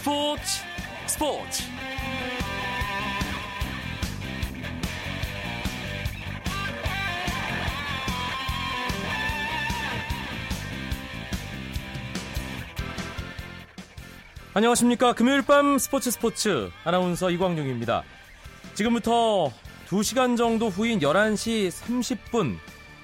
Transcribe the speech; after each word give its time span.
스포츠 0.00 0.62
스포츠. 1.06 1.62
안녕하십니까. 14.54 15.12
금요일 15.12 15.42
밤 15.42 15.76
스포츠 15.76 16.10
스포츠. 16.10 16.70
아나운서 16.84 17.28
이광용입니다. 17.28 18.02
지금부터 18.72 19.52
2시간 19.90 20.38
정도 20.38 20.70
후인 20.70 21.00
11시 21.00 21.68
30분 21.68 22.56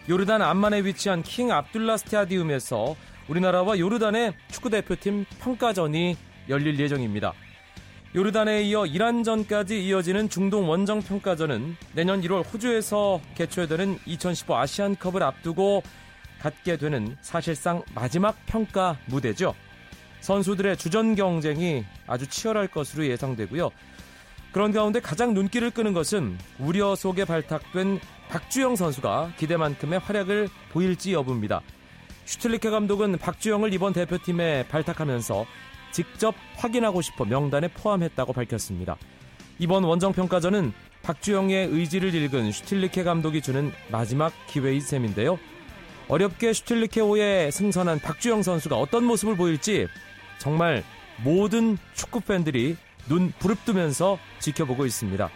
요르단 0.08 0.40
암만에 0.40 0.80
위치한 0.84 1.22
킹 1.22 1.52
압둘라 1.52 1.98
스타디움에서 1.98 2.96
우리나라와 3.28 3.78
요르단의 3.78 4.32
축구대표팀 4.50 5.26
평가전이 5.40 6.16
열릴 6.48 6.78
예정입니다. 6.78 7.32
요르단에 8.14 8.62
이어 8.62 8.86
이란전까지 8.86 9.84
이어지는 9.84 10.28
중동 10.28 10.68
원정 10.68 11.02
평가전은 11.02 11.76
내년 11.92 12.22
1월 12.22 12.44
호주에서 12.50 13.20
개최되는 13.34 13.98
2015 14.06 14.56
아시안컵을 14.56 15.22
앞두고 15.22 15.82
갖게 16.40 16.76
되는 16.76 17.16
사실상 17.20 17.82
마지막 17.94 18.36
평가 18.46 18.96
무대죠. 19.06 19.54
선수들의 20.20 20.76
주전 20.76 21.14
경쟁이 21.14 21.84
아주 22.06 22.26
치열할 22.26 22.68
것으로 22.68 23.06
예상되고요. 23.06 23.70
그런 24.52 24.72
가운데 24.72 25.00
가장 25.00 25.34
눈길을 25.34 25.70
끄는 25.70 25.92
것은 25.92 26.38
우려 26.58 26.94
속에 26.94 27.26
발탁된 27.26 28.00
박주영 28.30 28.76
선수가 28.76 29.34
기대만큼의 29.36 29.98
활약을 29.98 30.48
보일지 30.72 31.12
여부입니다. 31.12 31.60
슈틀리케 32.24 32.70
감독은 32.70 33.18
박주영을 33.18 33.72
이번 33.74 33.92
대표팀에 33.92 34.66
발탁하면서 34.68 35.46
직접 35.92 36.34
확인하고 36.56 37.00
싶어 37.02 37.24
명단에 37.24 37.68
포함했다고 37.68 38.32
밝혔습니다. 38.32 38.96
이번 39.58 39.84
원정평가전은 39.84 40.72
박주영의 41.02 41.68
의지를 41.68 42.14
읽은 42.14 42.52
슈틸리케 42.52 43.04
감독이 43.04 43.40
주는 43.40 43.72
마지막 43.90 44.32
기회인 44.48 44.80
셈인데요. 44.80 45.38
어렵게 46.08 46.52
슈틸리케호에 46.52 47.50
승선한 47.50 48.00
박주영 48.00 48.42
선수가 48.42 48.76
어떤 48.76 49.04
모습을 49.04 49.36
보일지 49.36 49.86
정말 50.38 50.84
모든 51.24 51.78
축구 51.94 52.20
팬들이 52.20 52.76
눈 53.08 53.32
부릅뜨면서 53.38 54.18
지켜보고 54.40 54.84
있습니다. 54.86 55.30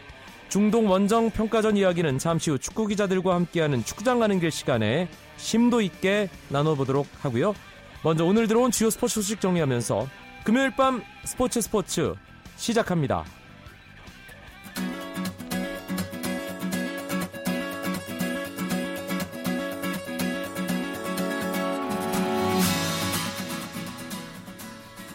중동 0.48 0.90
원정 0.90 1.30
평가전 1.30 1.76
이야기는 1.76 2.18
잠시 2.18 2.50
후 2.50 2.58
축구 2.58 2.88
기자들과 2.88 3.34
함께하는 3.36 3.84
축구장 3.84 4.18
가는 4.18 4.40
길 4.40 4.50
시간에 4.50 5.08
심도 5.36 5.80
있게 5.80 6.28
나눠보도록 6.48 7.06
하고요. 7.20 7.54
먼저 8.02 8.24
오늘 8.24 8.48
들어온 8.48 8.70
주요 8.70 8.90
스포츠 8.90 9.14
소식 9.14 9.40
정리하면서 9.40 10.08
금요일 10.44 10.70
밤 10.74 11.02
스포츠 11.24 11.60
스포츠 11.60 12.14
시작합니다. 12.56 13.39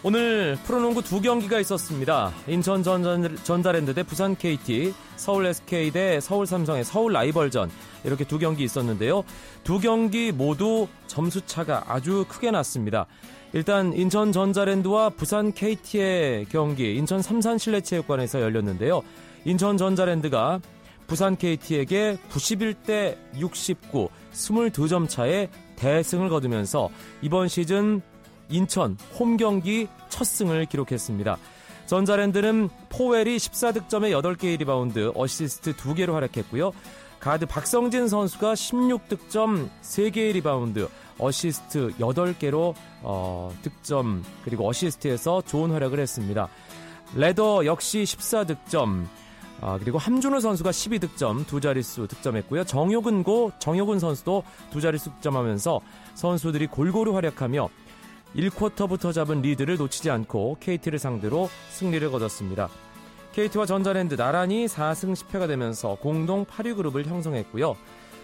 오늘 0.08 0.56
프로농구 0.66 1.02
두 1.02 1.20
경기가 1.20 1.60
있었습니다. 1.62 2.32
인천 2.46 2.84
전자랜드 2.84 3.96
대 3.96 4.04
부산 4.04 4.36
KT, 4.36 4.94
서울 5.16 5.48
SK 5.48 5.90
대 5.90 6.20
서울 6.20 6.46
삼성의 6.46 6.84
서울 6.84 7.12
라이벌전 7.12 7.72
이렇게 8.04 8.24
두 8.24 8.38
경기 8.38 8.64
있었는데요. 8.64 9.24
두 9.64 9.80
경기 9.80 10.32
모두 10.32 10.88
점수 11.08 11.42
차가 11.48 11.84
아주 11.88 12.24
크게 12.30 12.52
났습니다. 12.52 13.08
일단 13.54 13.94
인천 13.94 14.32
전자랜드와 14.32 15.10
부산 15.10 15.52
KT의 15.52 16.46
경기 16.52 16.96
인천 16.96 17.24
삼산 17.24 17.58
실내체육관에서 17.58 18.42
열렸는데요. 18.42 19.02
인천 19.44 19.76
전자랜드가 19.76 20.60
부산 21.08 21.36
KT에게 21.36 22.20
91대 22.30 23.18
69, 23.40 24.10
22점 24.32 25.10
차의 25.10 25.50
대승을 25.78 26.30
거두면서 26.30 26.92
이번 27.24 27.48
시즌 27.48 28.04
인천 28.50 28.98
홈 29.20 29.38
경기 29.38 29.88
첫 30.10 30.26
승을 30.26 30.66
기록했습니다. 30.66 31.38
전자랜드는 31.86 32.70
포웰이 32.90 33.38
14득점에 33.38 34.12
8개의 34.12 34.60
리바운드, 34.60 35.12
어시스트 35.16 35.74
2개로 35.76 36.14
활약했고요. 36.14 36.72
가드 37.20 37.46
박성진 37.46 38.08
선수가 38.08 38.54
16득점, 38.54 39.70
3개의 39.82 40.34
리바운드, 40.34 40.88
어시스트 41.18 41.94
8개로 41.98 42.74
어, 43.02 43.56
득점 43.62 44.24
그리고 44.44 44.68
어시스트에서 44.68 45.42
좋은 45.42 45.72
활약을 45.72 46.00
했습니다. 46.00 46.50
레더 47.16 47.66
역시 47.66 48.04
14득점, 48.04 49.06
아, 49.62 49.78
그리고 49.80 49.98
함준후 49.98 50.40
선수가 50.40 50.70
12득점 50.72 51.48
두 51.48 51.62
자릿수 51.62 52.08
득점했고요. 52.08 52.66
정효근고 52.66 53.54
정효근 53.60 54.00
선수도 54.00 54.44
두 54.72 54.82
자릿수 54.82 55.12
득점하면서 55.12 55.80
선수들이 56.16 56.68
골고루 56.68 57.16
활약하며 57.16 57.70
1쿼터부터 58.36 59.14
잡은 59.14 59.42
리드를 59.42 59.78
놓치지 59.78 60.10
않고 60.12 60.58
KT를 60.60 61.00
상대로 61.00 61.50
승리를 61.70 62.10
거뒀습니다. 62.12 62.70
KT와 63.34 63.66
전자랜드 63.66 64.16
나란히 64.16 64.66
4승 64.66 65.14
10패가 65.14 65.48
되면서 65.48 65.96
공동 65.96 66.46
8위 66.46 66.76
그룹을 66.76 67.06
형성했고요. 67.06 67.76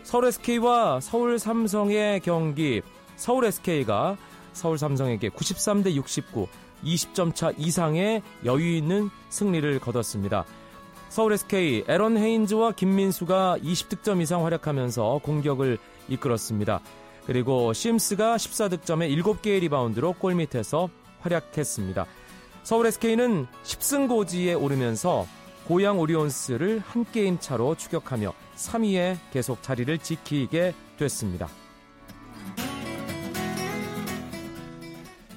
서울 0.03 0.25
SK와 0.25 1.00
서울 1.00 1.38
삼성의 1.38 2.21
경기 2.21 2.81
서울 3.16 3.45
SK가 3.45 4.17
서울 4.53 4.77
삼성에게 4.77 5.29
93대 5.29 5.94
69, 5.94 6.47
20점 6.83 7.35
차 7.35 7.51
이상의 7.57 8.21
여유 8.45 8.75
있는 8.75 9.09
승리를 9.29 9.79
거뒀습니다. 9.79 10.45
서울 11.09 11.33
SK 11.33 11.85
에런 11.88 12.17
헤인즈와 12.17 12.71
김민수가 12.71 13.57
20득점 13.61 14.21
이상 14.21 14.45
활약하면서 14.45 15.19
공격을 15.23 15.77
이끌었습니다. 16.07 16.81
그리고 17.25 17.73
심스가 17.73 18.35
14득점에 18.37 19.15
7개의 19.21 19.59
리바운드로 19.61 20.13
골밑에서 20.13 20.89
활약했습니다. 21.19 22.05
서울 22.63 22.87
SK는 22.87 23.47
10승 23.63 24.07
고지에 24.07 24.53
오르면서 24.53 25.25
고양 25.67 25.99
오리온스를 25.99 26.79
한 26.79 27.05
게임 27.11 27.39
차로 27.39 27.75
추격하며 27.75 28.33
3위에 28.55 29.17
계속 29.31 29.61
자리를 29.63 29.97
지키게 29.99 30.73
됐습니다. 30.97 31.47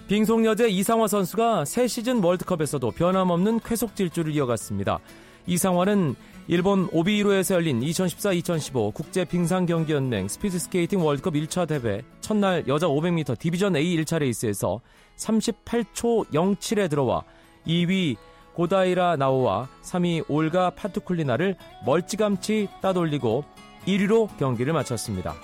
빙속여제 0.08 0.68
이상화 0.68 1.06
선수가 1.06 1.64
새 1.64 1.86
시즌 1.86 2.22
월드컵에서도 2.22 2.90
변함없는 2.90 3.60
쾌속 3.60 3.96
질주를 3.96 4.34
이어갔습니다. 4.34 4.98
이상화는 5.46 6.14
일본 6.46 6.88
오비히로에서 6.92 7.54
열린 7.54 7.80
2014-2015 7.80 8.92
국제 8.92 9.24
빙상 9.24 9.66
경기 9.66 9.92
연맹 9.92 10.28
스피드 10.28 10.58
스케이팅 10.58 11.04
월드컵 11.04 11.34
1차 11.34 11.66
대회 11.66 12.02
첫날 12.20 12.64
여자 12.68 12.86
500m 12.86 13.38
디비전 13.38 13.76
A 13.76 13.96
1차 13.96 14.18
레이스에서 14.18 14.80
38초 15.16 16.26
07에 16.30 16.90
들어와 16.90 17.24
2위 17.66 18.16
고다이라 18.54 19.16
나오와 19.16 19.68
3위 19.82 20.24
올가 20.28 20.70
파트쿨리나를 20.70 21.56
멀찌감치 21.84 22.68
따돌리고 22.80 23.44
1위로 23.86 24.28
경기를 24.38 24.72
마쳤습니다. 24.72 25.34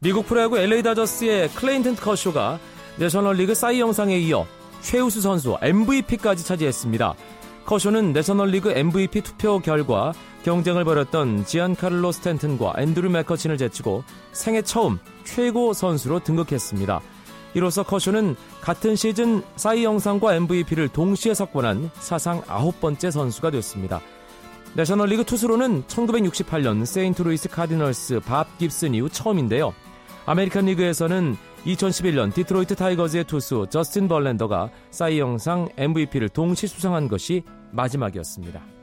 미국 0.00 0.26
프로야구 0.26 0.58
LA 0.58 0.82
다저스의 0.82 1.50
클레이튼 1.50 1.96
커쇼가 1.96 2.58
내셔널리그 2.98 3.54
사이 3.54 3.80
영상에 3.80 4.16
이어 4.18 4.46
최우수 4.80 5.20
선수 5.20 5.56
MVP까지 5.60 6.44
차지했습니다. 6.44 7.14
커쇼는 7.66 8.12
내셔널리그 8.12 8.70
MVP 8.70 9.20
투표 9.20 9.58
결과 9.58 10.12
경쟁을 10.42 10.84
벌였던 10.84 11.44
지안카를로 11.44 12.12
스탠튼과 12.12 12.74
앤드루 12.78 13.10
맥커친을 13.10 13.58
제치고 13.58 14.04
생애 14.32 14.62
처음 14.62 14.98
최고 15.24 15.74
선수로 15.74 16.20
등극했습니다. 16.20 17.00
이로써 17.54 17.82
커쇼는 17.82 18.36
같은 18.60 18.96
시즌 18.96 19.42
사이 19.56 19.84
영상과 19.84 20.34
MVP를 20.34 20.88
동시에 20.88 21.34
석권한 21.34 21.90
사상 21.98 22.42
아홉 22.46 22.80
번째 22.80 23.10
선수가 23.10 23.50
됐습니다. 23.50 24.00
내셔널리그 24.74 25.24
투수로는 25.24 25.84
1968년 25.84 26.86
세인트루이스 26.86 27.48
카디널스 27.48 28.20
밥 28.20 28.56
깁슨 28.58 28.94
이후 28.94 29.08
처음인데요. 29.08 29.74
아메리칸 30.26 30.66
리그에서는 30.66 31.36
2011년 31.66 32.32
디트로이트 32.34 32.74
타이거즈의 32.76 33.24
투수 33.24 33.66
저스틴 33.70 34.08
벌랜더가 34.08 34.70
사이 34.90 35.18
영상 35.18 35.68
MVP를 35.76 36.28
동시 36.28 36.66
수상한 36.66 37.08
것이 37.08 37.42
마지막이었습니다. 37.72 38.77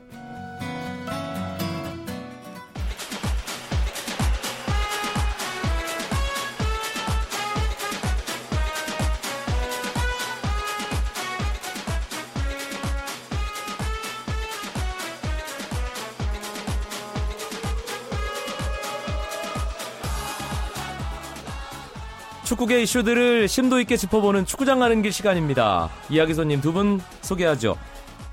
축구계 22.46 22.80
이슈들을 22.82 23.48
심도 23.48 23.80
있게 23.80 23.96
짚어보는 23.96 24.46
축구장 24.46 24.78
가는 24.78 25.02
길 25.02 25.10
시간입니다. 25.12 25.90
이야기 26.08 26.32
손님 26.32 26.60
두 26.60 26.72
분 26.72 27.00
소개하죠. 27.22 27.76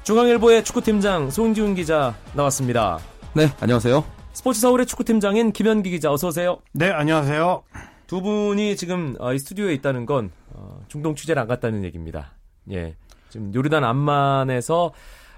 중앙일보의 0.04 0.64
축구팀장 0.64 1.32
송지훈 1.32 1.74
기자 1.74 2.14
나왔습니다. 2.36 3.00
네, 3.34 3.48
안녕하세요. 3.60 4.04
스포츠 4.34 4.60
서울의 4.62 4.86
축구팀장인 4.86 5.52
김현기 5.52 5.90
기자 5.90 6.12
어서 6.12 6.28
오세요. 6.28 6.60
네, 6.74 6.92
안녕하세요. 6.92 7.64
두 8.06 8.22
분이 8.22 8.76
지금 8.76 9.16
어, 9.20 9.34
이 9.34 9.40
스튜디오에 9.40 9.74
있다는 9.74 10.06
건 10.06 10.30
어, 10.54 10.80
중동 10.90 11.16
취재를 11.16 11.42
안 11.42 11.48
갔다는 11.48 11.84
얘기입니다. 11.84 12.34
예, 12.72 12.96
지금 13.30 13.52
요르단 13.52 13.84
암만에서 13.84 14.94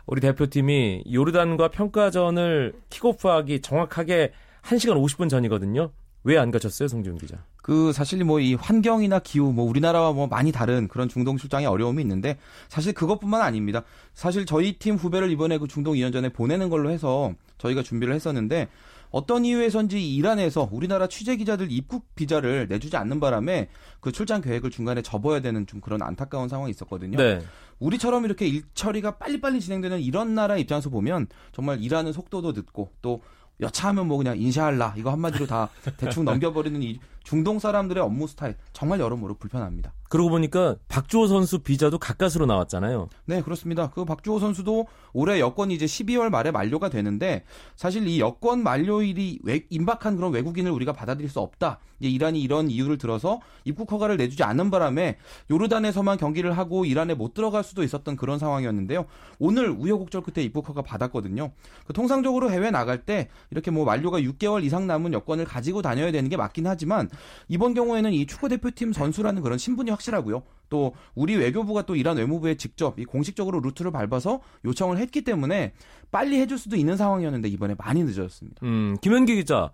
우리 0.05 0.19
대표팀이 0.19 1.05
요르단과 1.13 1.69
평가전을 1.69 2.73
킥오프하기 2.89 3.61
정확하게 3.61 4.33
1시간 4.63 5.01
50분 5.01 5.29
전이거든요. 5.29 5.91
왜 6.25 6.37
안 6.37 6.49
가셨어요, 6.51 6.87
송지훈 6.87 7.17
기자? 7.19 7.37
그 7.61 7.93
사실 7.93 8.23
뭐 8.23 8.39
이 8.39 8.55
환경이나 8.55 9.19
기후 9.19 9.53
뭐 9.53 9.63
우리나라와 9.65 10.11
뭐 10.11 10.27
많이 10.27 10.51
다른 10.51 10.87
그런 10.87 11.07
중동 11.07 11.37
출장의 11.37 11.67
어려움이 11.67 12.01
있는데 12.01 12.37
사실 12.67 12.93
그것뿐만 12.93 13.41
아닙니다. 13.41 13.83
사실 14.13 14.45
저희 14.45 14.73
팀 14.79 14.95
후배를 14.95 15.31
이번에 15.31 15.57
그 15.59 15.67
중동 15.67 15.93
2년 15.93 16.11
전에 16.11 16.29
보내는 16.29 16.69
걸로 16.69 16.89
해서 16.89 17.33
저희가 17.59 17.83
준비를 17.83 18.13
했었는데 18.15 18.67
어떤 19.11 19.45
이유에선지 19.45 20.15
이란에서 20.15 20.67
우리나라 20.71 21.07
취재 21.07 21.37
기자들 21.37 21.71
입국 21.71 22.13
비자를 22.15 22.67
내주지 22.67 22.97
않는 22.97 23.19
바람에 23.19 23.69
그 23.99 24.11
출장 24.11 24.41
계획을 24.41 24.71
중간에 24.71 25.01
접어야 25.01 25.39
되는 25.41 25.65
좀 25.67 25.79
그런 25.79 26.01
안타까운 26.01 26.49
상황이 26.49 26.71
있었거든요. 26.71 27.17
네. 27.17 27.41
우리처럼 27.79 28.25
이렇게 28.25 28.47
일 28.47 28.63
처리가 28.73 29.17
빨리빨리 29.17 29.59
진행되는 29.61 30.01
이런 30.01 30.33
나라 30.33 30.57
입장에서 30.57 30.89
보면 30.89 31.27
정말 31.53 31.81
일하는 31.81 32.13
속도도 32.13 32.51
늦고 32.53 32.91
또 33.01 33.21
여차하면 33.59 34.07
뭐 34.07 34.17
그냥 34.17 34.37
인샤할라 34.37 34.95
이거 34.97 35.11
한마디로 35.11 35.47
다 35.47 35.69
대충 35.97 36.25
넘겨버리는 36.25 36.81
이 36.83 36.99
중동 37.23 37.59
사람들의 37.59 38.01
업무 38.03 38.27
스타일 38.27 38.55
정말 38.73 38.99
여러모로 38.99 39.35
불편합니다. 39.35 39.93
그러고 40.09 40.29
보니까 40.29 40.75
박주호 40.87 41.27
선수 41.27 41.59
비자도 41.59 41.97
가까스로 41.97 42.45
나왔잖아요. 42.45 43.09
네, 43.25 43.41
그렇습니다. 43.41 43.89
그 43.89 44.05
박주호 44.05 44.39
선수도 44.39 44.87
올해 45.13 45.39
여권이 45.39 45.73
이제 45.73 45.85
12월 45.85 46.29
말에 46.29 46.51
만료가 46.51 46.89
되는데 46.89 47.43
사실 47.75 48.07
이 48.07 48.19
여권 48.19 48.61
만료일이 48.61 49.39
외, 49.43 49.65
임박한 49.69 50.15
그런 50.15 50.31
외국인을 50.31 50.71
우리가 50.71 50.93
받아들일 50.93 51.29
수 51.29 51.39
없다. 51.39 51.79
이제 51.99 52.09
이란이 52.09 52.41
이런 52.41 52.69
이유를 52.69 52.97
들어서 52.97 53.39
입국 53.63 53.91
허가를 53.91 54.17
내주지 54.17 54.43
않는 54.43 54.69
바람에 54.69 55.17
요르단에서만 55.49 56.17
경기를 56.17 56.57
하고 56.57 56.85
이란에 56.85 57.13
못 57.13 57.33
들어갈 57.33 57.63
수도 57.63 57.83
있었던 57.83 58.15
그런 58.15 58.37
상황이었는데요. 58.37 59.05
오늘 59.39 59.69
우여곡절 59.69 60.21
끝에 60.21 60.43
입국 60.43 60.67
허가 60.69 60.81
받았거든요. 60.81 61.51
그 61.85 61.93
통상적으로 61.93 62.51
해외 62.51 62.69
나갈 62.69 63.05
때 63.05 63.29
이렇게 63.49 63.71
뭐 63.71 63.85
만료가 63.85 64.19
6개월 64.19 64.63
이상 64.63 64.87
남은 64.87 65.13
여권을 65.13 65.45
가지고 65.45 65.81
다녀야 65.81 66.11
되는 66.11 66.29
게 66.29 66.37
맞긴 66.37 66.67
하지만 66.67 67.09
이번 67.47 67.73
경우에는 67.73 68.11
이 68.11 68.25
축구 68.25 68.49
대표팀 68.49 68.93
선수라는 68.93 69.41
그런 69.41 69.57
신분이 69.57 69.91
확실하고요. 69.95 70.43
또 70.69 70.93
우리 71.13 71.35
외교부가 71.35 71.83
또 71.83 71.95
이란 71.95 72.17
외무부에 72.17 72.55
직접 72.55 72.99
이 72.99 73.05
공식적으로 73.05 73.59
루트를 73.59 73.91
밟아서 73.91 74.41
요청을 74.65 74.97
했기 74.97 75.23
때문에 75.23 75.73
빨리 76.11 76.39
해줄 76.39 76.57
수도 76.57 76.75
있는 76.75 76.97
상황이었는데 76.97 77.47
이번에 77.49 77.75
많이 77.77 78.03
늦어졌습니다. 78.03 78.65
음, 78.65 78.97
김현기 79.01 79.35
기자. 79.35 79.71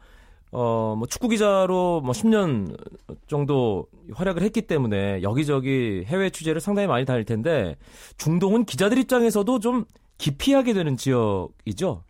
어, 0.53 0.95
뭐 0.97 1.07
축구 1.07 1.29
기자로 1.29 2.01
뭐 2.01 2.11
10년 2.11 2.77
정도 3.27 3.87
활약을 4.13 4.41
했기 4.41 4.63
때문에 4.63 5.21
여기저기 5.21 6.03
해외 6.05 6.29
취재를 6.29 6.59
상당히 6.59 6.87
많이 6.89 7.05
다닐 7.05 7.23
텐데 7.23 7.77
중동은 8.17 8.65
기자들 8.65 8.97
입장에서도 8.97 9.59
좀 9.59 9.85
기피하게 10.17 10.73
되는 10.73 10.97
지역이죠. 10.97 12.03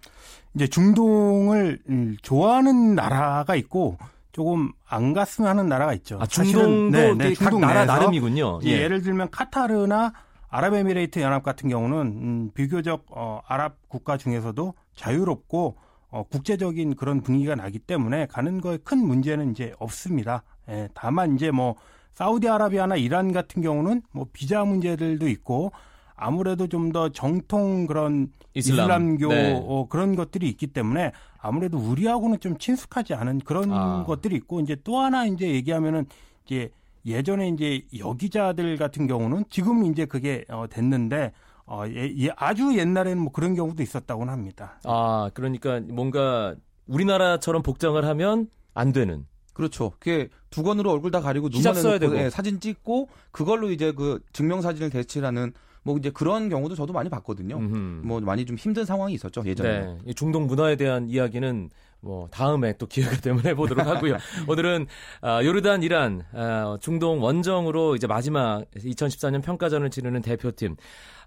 이제 0.56 0.68
중동을 0.68 1.80
음, 1.90 2.18
좋아하는 2.22 2.96
나라가 2.96 3.56
있고 3.56 3.98
조금 4.32 4.72
안 4.88 5.14
갔으면 5.14 5.50
하는 5.50 5.68
나라가 5.68 5.94
있죠. 5.96 6.18
아, 6.22 6.26
중동도 6.26 6.98
네, 6.98 7.14
네, 7.14 7.34
각 7.34 7.60
나라 7.60 7.86
나름이군요. 7.86 8.60
예. 8.64 8.84
예를 8.84 9.02
들면 9.02 9.30
카타르나 9.32 10.14
아랍에미레이트 10.50 11.20
연합 11.20 11.44
같은 11.44 11.70
경우는 11.70 11.98
음, 12.00 12.52
비교적 12.54 13.06
어, 13.10 13.42
아랍 13.48 13.78
국가 13.88 14.18
중에서도 14.18 14.74
자유롭고 14.96 15.78
어, 16.10 16.24
국제적인 16.24 16.96
그런 16.96 17.22
분위기가 17.22 17.56
나기 17.56 17.80
때문에 17.80 18.26
가는 18.28 18.60
거에 18.60 18.78
큰 18.84 19.00
문제는 19.00 19.52
이제 19.52 19.74
없습니다. 19.80 20.44
예, 20.70 20.90
다만 20.94 21.36
이제 21.36 21.52
뭐 21.52 21.76
사우디아라비아나 22.14 22.98
이란 22.98 23.32
같은 23.32 23.62
경우는 23.62 24.02
뭐 24.12 24.28
비자 24.34 24.64
문제들도 24.66 25.28
있고 25.30 25.72
아무래도 26.16 26.68
좀 26.68 26.92
더 26.92 27.10
정통 27.10 27.88
그런 27.88 28.28
이슬람. 28.54 29.18
교 29.18 29.30
네. 29.30 29.54
어, 29.66 29.88
그런 29.90 30.16
것들이 30.16 30.50
있기 30.50 30.68
때문에 30.68 31.14
아무래도 31.42 31.78
우리하고는 31.78 32.40
좀 32.40 32.58
친숙하지 32.58 33.14
않은 33.14 33.40
그런 33.40 33.72
아. 33.72 34.04
것들이 34.06 34.36
있고 34.36 34.60
이제 34.60 34.78
또 34.84 35.00
하나 35.00 35.26
이제 35.26 35.50
얘기하면은 35.50 36.06
이제 36.46 36.72
예전에 37.06 37.50
이제 37.50 37.82
여기자들 37.98 38.78
같은 38.78 39.08
경우는 39.08 39.46
지금 39.50 39.86
이제 39.86 40.06
그게 40.06 40.46
어, 40.50 40.66
됐는데 40.70 41.34
어, 41.66 41.84
예, 41.88 42.14
예, 42.18 42.30
아주 42.36 42.78
옛날에는 42.78 43.22
뭐 43.22 43.32
그런 43.32 43.56
경우도 43.56 43.82
있었다고는 43.82 44.32
합니다. 44.32 44.80
아, 44.84 45.30
그러니까 45.34 45.80
뭔가 45.80 46.56
우리나라처럼 46.88 47.64
복장을 47.64 48.04
하면 48.04 48.50
안 48.74 48.92
되는. 48.92 49.26
그렇죠. 49.54 49.92
그게 50.00 50.30
두건으로 50.50 50.92
얼굴 50.92 51.12
다 51.12 51.22
가리고 51.22 51.50
눈만 51.50 51.74
써야 51.76 52.00
되고 52.00 52.18
예, 52.18 52.30
사진 52.30 52.60
찍고 52.60 53.10
그걸로 53.32 53.72
이제 53.72 53.92
그 53.92 54.20
증명 54.32 54.62
사진을 54.62 54.90
대체하는 54.90 55.54
뭐 55.84 55.98
이제 55.98 56.12
그런 56.12 56.50
경우도 56.50 56.76
저도 56.76 56.94
많이 56.94 57.10
봤거든요. 57.10 57.58
음흠. 57.58 58.06
뭐 58.06 58.20
많이 58.22 58.46
좀 58.46 58.56
힘든 58.56 58.86
상황이 58.86 59.14
있었죠 59.14 59.44
예전에. 59.46 59.98
네, 60.06 60.14
중동 60.14 60.46
문화에 60.46 60.76
대한 60.76 61.10
이야기는 61.10 61.70
뭐 62.02 62.28
다음에 62.32 62.74
또 62.78 62.88
기회가 62.88 63.16
되면 63.18 63.44
해보도록 63.46 63.86
하고요. 63.86 64.18
오늘은 64.48 64.88
아, 65.22 65.44
요르단, 65.44 65.84
이란, 65.84 66.24
아, 66.34 66.78
중동 66.82 67.24
원정으로 67.24 67.96
이제 67.96 68.08
마지막 68.08 68.66
2014년 68.76 69.44
평가전을 69.44 69.90
치르는 69.90 70.22
대표팀. 70.22 70.76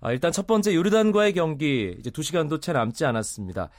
아, 0.01 0.13
일단 0.13 0.33
첫 0.33 0.47
번째 0.47 0.75
요르단과의 0.75 1.33
경기 1.33 1.97
이제 1.99 2.11
2 2.17 2.23
시간도 2.23 2.61
채 2.61 2.73
남지 2.73 3.05
않았습니다. 3.05 3.71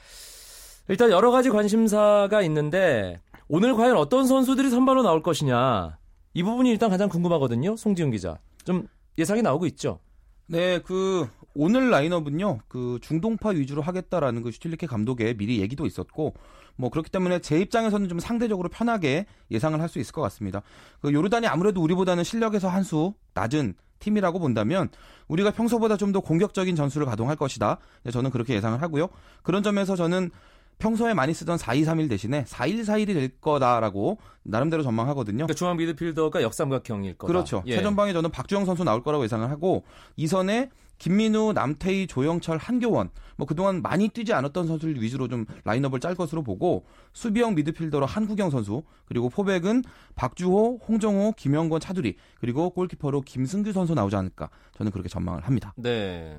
일단 0.88 1.10
여러 1.10 1.30
가지 1.30 1.50
관심사가 1.50 2.42
있는데 2.42 3.20
오늘 3.48 3.74
과연 3.74 3.96
어떤 3.96 4.26
선수들이 4.26 4.70
선발로 4.70 5.02
나올 5.02 5.22
것이냐 5.22 5.98
이 6.34 6.42
부분이 6.42 6.70
일단 6.70 6.90
가장 6.90 7.08
궁금하거든요. 7.08 7.76
송지훈 7.76 8.10
기자. 8.10 8.38
좀 8.64 8.86
예상이 9.18 9.42
나오고 9.42 9.66
있죠. 9.66 10.00
네, 10.48 10.78
그 10.80 11.28
오늘 11.54 11.90
라인업은요, 11.90 12.58
그 12.68 12.98
중동파 13.02 13.50
위주로 13.50 13.82
하겠다라는 13.82 14.42
그 14.42 14.50
슈틸리케 14.52 14.86
감독의 14.86 15.36
미리 15.36 15.60
얘기도 15.60 15.86
있었고, 15.86 16.34
뭐 16.76 16.90
그렇기 16.90 17.10
때문에 17.10 17.40
제 17.40 17.58
입장에서는 17.58 18.08
좀 18.08 18.18
상대적으로 18.20 18.68
편하게 18.68 19.26
예상을 19.50 19.80
할 19.80 19.88
수 19.88 19.98
있을 19.98 20.12
것 20.12 20.20
같습니다. 20.22 20.62
그 21.00 21.12
요르단이 21.12 21.46
아무래도 21.46 21.82
우리보다는 21.82 22.22
실력에서 22.22 22.68
한 22.68 22.84
수 22.84 23.14
낮은 23.34 23.74
팀이라고 23.98 24.38
본다면 24.38 24.88
우리가 25.26 25.50
평소보다 25.52 25.96
좀 25.96 26.12
더 26.12 26.20
공격적인 26.20 26.76
전술을 26.76 27.06
가동할 27.06 27.34
것이다. 27.36 27.78
네, 28.04 28.10
저는 28.12 28.30
그렇게 28.30 28.54
예상을 28.54 28.80
하고요. 28.82 29.08
그런 29.42 29.62
점에서 29.62 29.96
저는 29.96 30.30
평소에 30.78 31.14
많이 31.14 31.32
쓰던 31.32 31.56
4-2-3-1 31.56 32.08
대신에 32.08 32.44
4-1-4-1이 32.44 33.06
될 33.14 33.28
거다라고 33.40 34.18
나름대로 34.42 34.82
전망하거든요. 34.82 35.38
그러니까 35.38 35.54
중앙 35.54 35.76
미드필더가 35.76 36.42
역삼각형일 36.42 37.14
거다. 37.18 37.32
그렇죠. 37.32 37.62
예. 37.66 37.76
최전방에 37.76 38.12
저는 38.12 38.30
박주영 38.30 38.64
선수 38.64 38.84
나올 38.84 39.02
거라고 39.02 39.24
예상을 39.24 39.48
하고 39.50 39.84
이 40.16 40.26
선에 40.26 40.70
김민우, 40.98 41.52
남태희, 41.52 42.06
조영철, 42.06 42.56
한교원 42.56 43.10
뭐 43.36 43.46
그동안 43.46 43.82
많이 43.82 44.08
뛰지 44.08 44.32
않았던 44.32 44.66
선수들 44.66 45.02
위주로 45.02 45.28
좀 45.28 45.44
라인업을 45.64 46.00
짤 46.00 46.14
것으로 46.14 46.42
보고 46.42 46.86
수비형 47.12 47.54
미드필더로 47.54 48.06
한국영 48.06 48.50
선수 48.50 48.82
그리고 49.04 49.28
포백은 49.28 49.82
박주호, 50.14 50.80
홍정호, 50.88 51.34
김영권, 51.36 51.80
차두리 51.80 52.16
그리고 52.40 52.70
골키퍼로 52.70 53.22
김승규 53.22 53.72
선수 53.72 53.94
나오지 53.94 54.16
않을까 54.16 54.48
저는 54.76 54.90
그렇게 54.90 55.10
전망을 55.10 55.42
합니다. 55.42 55.74
네. 55.76 56.38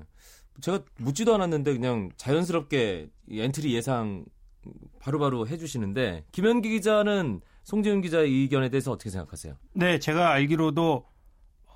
제가 0.61 0.79
묻지도 0.97 1.33
않았는데 1.35 1.73
그냥 1.73 2.09
자연스럽게 2.17 3.09
엔트리 3.29 3.73
예상 3.73 4.25
바로바로 4.99 5.39
바로 5.39 5.47
해주시는데 5.47 6.25
김현기 6.31 6.69
기자는 6.69 7.41
송지훈 7.63 8.01
기자의 8.01 8.31
의견에 8.31 8.69
대해서 8.69 8.91
어떻게 8.91 9.09
생각하세요? 9.09 9.55
네, 9.73 9.99
제가 9.99 10.31
알기로도 10.31 11.05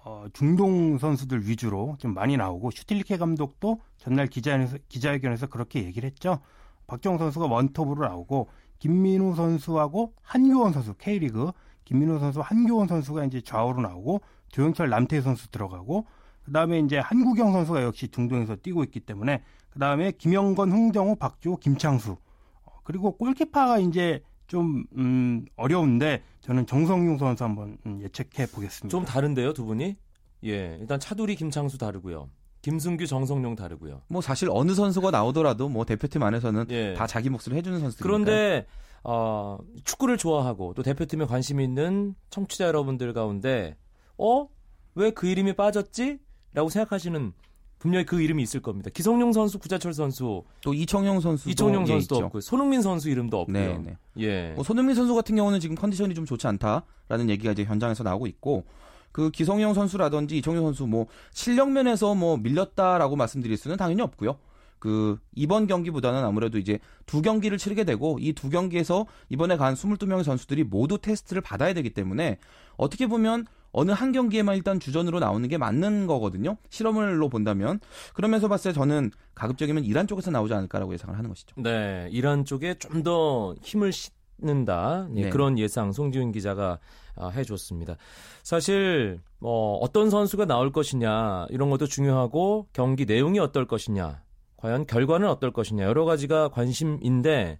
어, 0.03 0.25
중동 0.33 0.97
선수들 0.97 1.47
위주로 1.47 1.95
좀 1.99 2.13
많이 2.13 2.35
나오고 2.37 2.71
슈틸리케 2.71 3.17
감독도 3.17 3.81
전날 3.97 4.27
기자회견에서, 4.27 4.77
기자회견에서 4.89 5.47
그렇게 5.47 5.83
얘기를 5.83 6.09
했죠. 6.09 6.39
박주영 6.87 7.17
선수가 7.17 7.45
원톱으로 7.45 8.07
나오고 8.07 8.49
김민우 8.79 9.35
선수하고 9.35 10.13
한교원 10.23 10.73
선수 10.73 10.95
K리그 10.95 11.51
김민우 11.85 12.19
선수 12.19 12.41
한교원 12.41 12.87
선수가 12.87 13.25
이제 13.25 13.41
좌우로 13.41 13.81
나오고 13.81 14.21
조영철 14.49 14.89
남태 14.89 15.21
선수 15.21 15.49
들어가고 15.51 16.07
그다음에 16.43 16.79
이제 16.79 16.97
한국영 16.99 17.51
선수가 17.51 17.83
역시 17.83 18.07
중동에서 18.09 18.55
뛰고 18.55 18.83
있기 18.85 19.01
때문에 19.01 19.43
그다음에 19.69 20.11
김영건, 20.11 20.71
홍정호, 20.71 21.15
박주호, 21.15 21.57
김창수 21.57 22.17
어, 22.65 22.71
그리고 22.83 23.15
골키퍼가 23.17 23.79
이제 23.79 24.23
좀 24.47 24.83
음, 24.97 25.45
어려운데 25.55 26.23
저는 26.41 26.65
정성용 26.65 27.17
선수 27.17 27.43
한번 27.43 27.77
음, 27.85 28.01
예측해 28.01 28.47
보겠습니다. 28.51 28.89
좀 28.89 29.05
다른데요, 29.05 29.53
두 29.53 29.63
분이? 29.65 29.95
예, 30.43 30.77
일단 30.81 30.99
차두리, 30.99 31.35
김창수 31.35 31.77
다르고요. 31.77 32.29
김승규, 32.61 33.07
정성용 33.07 33.55
다르고요. 33.55 34.01
뭐 34.07 34.21
사실 34.21 34.49
어느 34.51 34.73
선수가 34.73 35.11
나오더라도 35.11 35.69
뭐 35.69 35.85
대표팀 35.85 36.21
안에서는 36.21 36.65
예. 36.69 36.93
다 36.95 37.07
자기 37.07 37.29
몫을 37.29 37.53
해주는 37.53 37.79
선수들. 37.79 38.03
그런데 38.03 38.65
어, 39.03 39.57
축구를 39.83 40.17
좋아하고 40.17 40.73
또 40.73 40.83
대표팀에 40.83 41.25
관심 41.25 41.59
있는 41.61 42.13
청취자 42.29 42.65
여러분들 42.65 43.13
가운데 43.13 43.77
어? 44.17 44.47
왜 44.95 45.11
그 45.11 45.27
이름이 45.27 45.53
빠졌지? 45.53 46.19
라고 46.53 46.69
생각하시는 46.69 47.33
분명히 47.79 48.05
그 48.05 48.21
이름이 48.21 48.43
있을 48.43 48.61
겁니다. 48.61 48.91
기성용 48.93 49.33
선수, 49.33 49.57
구자철 49.57 49.93
선수, 49.93 50.43
또 50.61 50.73
이청용 50.73 51.19
선수도 51.19 51.49
이청용 51.49 51.83
예, 51.83 51.87
선수도 51.87 52.15
있죠. 52.15 52.25
없고 52.25 52.41
손흥민 52.41 52.83
선수 52.83 53.09
이름도 53.09 53.39
없고요. 53.39 53.57
네, 53.57 53.77
네. 53.79 53.97
예. 54.19 54.51
뭐 54.53 54.63
손흥민 54.63 54.95
선수 54.95 55.15
같은 55.15 55.35
경우는 55.35 55.59
지금 55.59 55.75
컨디션이 55.75 56.13
좀 56.13 56.25
좋지 56.25 56.45
않다라는 56.45 57.29
얘기가 57.29 57.53
이제 57.53 57.63
현장에서 57.63 58.03
나오고 58.03 58.27
있고 58.27 58.65
그 59.11 59.31
기성용 59.31 59.73
선수라든지 59.73 60.37
이청용 60.37 60.65
선수 60.65 60.85
뭐 60.85 61.07
실력 61.31 61.71
면에서 61.71 62.13
뭐 62.13 62.37
밀렸다라고 62.37 63.15
말씀드릴 63.15 63.57
수는 63.57 63.77
당연히 63.77 64.03
없고요. 64.03 64.37
그 64.81 65.17
이번 65.35 65.67
경기보다는 65.67 66.25
아무래도 66.25 66.57
이제 66.57 66.79
두 67.05 67.21
경기를 67.21 67.57
치르게 67.57 67.83
되고 67.85 68.17
이 68.19 68.33
두 68.33 68.49
경기에서 68.49 69.05
이번에 69.29 69.55
간 69.55 69.75
22명의 69.75 70.23
선수들이 70.23 70.63
모두 70.63 70.97
테스트를 70.97 71.41
받아야 71.43 71.73
되기 71.73 71.91
때문에 71.91 72.39
어떻게 72.77 73.05
보면 73.05 73.45
어느 73.71 73.91
한 73.91 74.11
경기에만 74.11 74.55
일단 74.57 74.79
주전으로 74.79 75.19
나오는 75.19 75.47
게 75.47 75.57
맞는 75.59 76.07
거거든요. 76.07 76.57
실험을로 76.69 77.29
본다면 77.29 77.79
그러면서 78.15 78.47
봤을 78.47 78.71
때 78.71 78.75
저는 78.75 79.11
가급적이면 79.35 79.83
이란 79.85 80.07
쪽에서 80.07 80.31
나오지 80.31 80.53
않을까라고 80.55 80.91
예상을 80.93 81.15
하는 81.15 81.29
것이죠. 81.29 81.55
네, 81.61 82.07
이란 82.11 82.43
쪽에 82.43 82.73
좀 82.79 83.03
더 83.03 83.55
힘을 83.61 83.91
싣는다 83.93 85.07
예, 85.15 85.23
네. 85.25 85.29
그런 85.29 85.57
예상 85.59 85.91
송지훈 85.91 86.31
기자가 86.31 86.79
아, 87.15 87.27
해줬습니다. 87.29 87.97
사실 88.43 89.19
뭐 89.39 89.75
어떤 89.77 90.09
선수가 90.09 90.45
나올 90.45 90.71
것이냐 90.71 91.45
이런 91.51 91.69
것도 91.69 91.85
중요하고 91.85 92.67
경기 92.73 93.05
내용이 93.05 93.37
어떨 93.39 93.67
것이냐 93.67 94.21
과연 94.61 94.85
결과는 94.85 95.27
어떨 95.27 95.51
것이냐. 95.51 95.83
여러 95.83 96.05
가지가 96.05 96.49
관심인데 96.49 97.59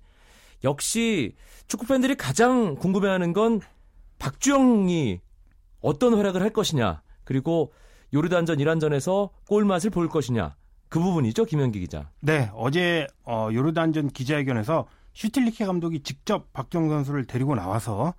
역시 0.64 1.36
축구 1.68 1.88
팬들이 1.88 2.16
가장 2.16 2.76
궁금해하는 2.76 3.34
건 3.34 3.60
박주영이 4.20 5.20
어떤 5.82 6.14
활약을 6.14 6.42
할 6.42 6.52
것이냐. 6.52 7.02
그리고 7.24 7.74
요르단전 8.14 8.60
이란전에서 8.60 9.32
골 9.48 9.66
맛을 9.66 9.90
볼 9.90 10.10
것이냐. 10.10 10.56
그 10.90 11.00
부분이죠 11.00 11.46
김현기 11.46 11.80
기자. 11.80 12.10
네, 12.22 12.52
어제 12.54 13.08
어, 13.24 13.50
요르단전 13.52 14.10
기자회견에서 14.10 14.88
슈틸리케 15.14 15.66
감독이 15.66 16.02
직접 16.02 16.54
박정 16.54 16.90
선수를 16.90 17.26
데리고 17.26 17.56
나와서 17.56 18.14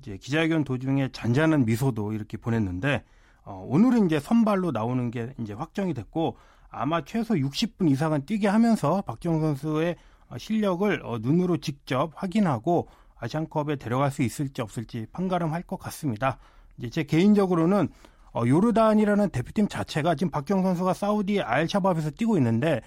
이제 0.00 0.16
기자회견 0.16 0.64
도중에 0.64 1.10
잔잔한 1.12 1.64
미소도 1.64 2.12
이렇게 2.12 2.36
보냈는데 2.36 3.04
어, 3.44 3.64
오늘은 3.66 4.06
이제 4.06 4.20
선발로 4.20 4.72
나오는 4.72 5.10
게 5.10 5.32
이제 5.40 5.54
확정이 5.54 5.94
됐고 5.94 6.36
아마 6.70 7.02
최소 7.04 7.34
60분 7.34 7.90
이상은 7.90 8.24
뛰게 8.26 8.48
하면서 8.48 9.02
박정 9.02 9.40
선수의 9.40 9.96
어, 10.28 10.38
실력을 10.38 11.00
어, 11.04 11.18
눈으로 11.20 11.56
직접 11.58 12.12
확인하고 12.14 12.88
아시안컵에 13.18 13.76
데려갈 13.76 14.10
수 14.10 14.22
있을지 14.22 14.60
없을지 14.62 15.06
판가름할 15.12 15.62
것 15.62 15.78
같습니다. 15.78 16.38
이제 16.78 16.90
제 16.90 17.02
개인적으로는 17.04 17.88
어, 18.34 18.42
요르단이라는 18.46 19.30
대표팀 19.30 19.68
자체가 19.68 20.14
지금 20.14 20.30
박정 20.30 20.62
선수가 20.62 20.92
사우디 20.92 21.40
알샤밥에서 21.40 22.10
뛰고 22.10 22.36
있는데 22.36 22.82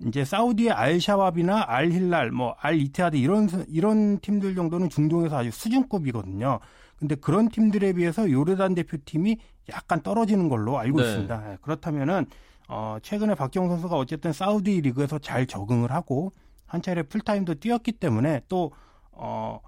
이제 0.00 0.24
사우디의 0.24 0.72
알샤밥이나 0.72 1.64
알힐랄, 1.68 2.32
뭐 2.32 2.54
알이티하드 2.58 3.16
이런 3.16 3.48
선- 3.48 3.66
이런 3.68 4.18
팀들 4.18 4.54
정도는 4.54 4.88
중동에서 4.90 5.36
아주 5.38 5.50
수준급이거든요. 5.50 6.58
근데 6.98 7.14
그런 7.14 7.48
팀들에 7.48 7.92
비해서 7.92 8.30
요르단 8.30 8.74
대표팀이 8.74 9.38
약간 9.70 10.00
떨어지는 10.02 10.48
걸로 10.48 10.78
알고 10.78 10.98
네. 11.00 11.04
있습니다. 11.06 11.52
예, 11.52 11.58
그렇다면은 11.62 12.26
어, 12.72 12.98
최근에 13.02 13.34
박정 13.34 13.68
선수가 13.68 13.96
어쨌든 13.96 14.32
사우디 14.32 14.80
리그에서 14.82 15.18
잘 15.18 15.44
적응을 15.46 15.90
하고 15.90 16.32
한 16.66 16.80
차례 16.82 17.02
풀타임도 17.02 17.56
뛰었기 17.56 17.90
때문에 17.92 18.42
또 18.48 18.70
어, 19.10 19.60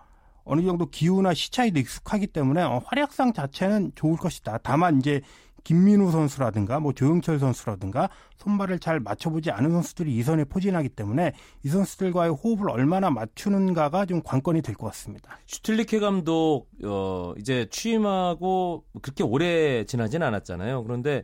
어느 0.45 0.63
정도 0.63 0.87
기후나 0.87 1.35
시차에도 1.35 1.81
익숙하기 1.81 2.29
때문에 2.29 2.63
어, 2.63 2.81
활약상 2.87 3.33
자체는 3.33 3.93
좋을 3.97 4.17
것이다. 4.17 4.59
다만 4.63 4.99
이제 5.01 5.21
김민우 5.65 6.13
선수라든가 6.13 6.79
뭐 6.79 6.93
조영철 6.93 7.41
선수라든가 7.41 8.09
손발을 8.37 8.79
잘 8.79 9.01
맞춰보지 9.01 9.51
않은 9.51 9.71
선수들이 9.71 10.15
이 10.17 10.23
선에 10.23 10.45
포진하기 10.45 10.91
때문에 10.91 11.33
이 11.65 11.69
선수들과의 11.69 12.33
호흡을 12.33 12.71
얼마나 12.71 13.11
맞추는가가 13.11 14.07
좀 14.07 14.23
관건이 14.23 14.63
될 14.63 14.77
것 14.77 14.87
같습니다. 14.87 15.39
슈틸리케 15.47 15.99
감독 16.01 16.67
어 16.85 17.33
이제 17.39 17.67
취임하고 17.71 18.85
그렇게 19.03 19.23
오래 19.25 19.85
지나진 19.85 20.23
않았잖아요. 20.23 20.83
그런데 20.85 21.23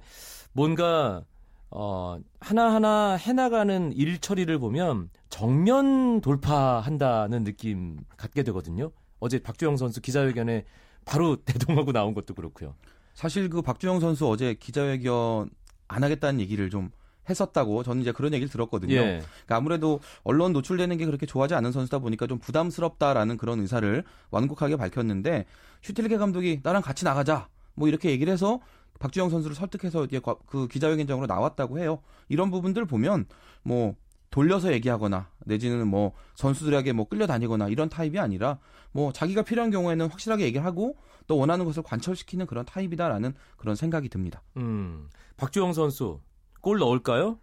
뭔가 0.52 1.22
어 1.70 2.18
하나하나 2.40 3.14
해나가는 3.14 3.92
일 3.92 4.18
처리를 4.18 4.58
보면 4.58 5.10
정면 5.28 6.20
돌파한다는 6.20 7.44
느낌 7.44 7.98
갖게 8.16 8.42
되거든요. 8.44 8.90
어제 9.20 9.38
박주영 9.38 9.76
선수 9.76 10.00
기자회견에 10.00 10.64
바로 11.04 11.36
대동하고 11.44 11.92
나온 11.92 12.14
것도 12.14 12.34
그렇고요. 12.34 12.74
사실 13.14 13.50
그 13.50 13.62
박주영 13.62 14.00
선수 14.00 14.28
어제 14.28 14.54
기자회견 14.54 15.50
안 15.88 16.04
하겠다는 16.04 16.40
얘기를 16.40 16.70
좀 16.70 16.90
했었다고 17.28 17.82
저는 17.82 18.02
이제 18.02 18.12
그런 18.12 18.32
얘기를 18.32 18.50
들었거든요. 18.50 18.94
예. 18.94 19.02
그러니까 19.20 19.56
아무래도 19.56 20.00
언론 20.22 20.52
노출되는 20.52 20.96
게 20.96 21.04
그렇게 21.04 21.26
좋아하지 21.26 21.54
않은 21.54 21.72
선수다 21.72 21.98
보니까 21.98 22.26
좀 22.26 22.38
부담스럽다라는 22.38 23.36
그런 23.36 23.60
의사를 23.60 24.02
완곡하게 24.30 24.76
밝혔는데 24.76 25.44
슈틸리케 25.82 26.16
감독이 26.16 26.60
나랑 26.62 26.82
같이 26.82 27.04
나가자 27.04 27.48
뭐 27.74 27.88
이렇게 27.88 28.10
얘기를 28.10 28.32
해서 28.32 28.60
박주영 28.98 29.30
선수를 29.30 29.54
설득해서 29.54 30.04
이제 30.04 30.18
과- 30.18 30.36
그 30.46 30.66
기자회견장으로 30.68 31.26
나왔다고 31.26 31.78
해요. 31.78 32.00
이런 32.28 32.50
부분들 32.50 32.84
보면 32.84 33.26
뭐 33.62 33.94
돌려서 34.30 34.72
얘기하거나 34.72 35.28
내지는 35.46 35.86
뭐 35.88 36.12
선수들에게 36.34 36.92
뭐 36.92 37.08
끌려다니거나 37.08 37.68
이런 37.68 37.88
타입이 37.88 38.18
아니라 38.18 38.58
뭐 38.92 39.12
자기가 39.12 39.42
필요한 39.42 39.70
경우에는 39.70 40.08
확실하게 40.08 40.44
얘기를 40.44 40.64
하고 40.66 40.96
또 41.26 41.36
원하는 41.38 41.64
것을 41.64 41.82
관철시키는 41.82 42.46
그런 42.46 42.64
타입이다라는 42.64 43.34
그런 43.56 43.74
생각이 43.76 44.08
듭니다. 44.08 44.42
음. 44.56 45.08
박주영 45.36 45.72
선수 45.72 46.20
골 46.60 46.78
넣을까요? 46.78 47.38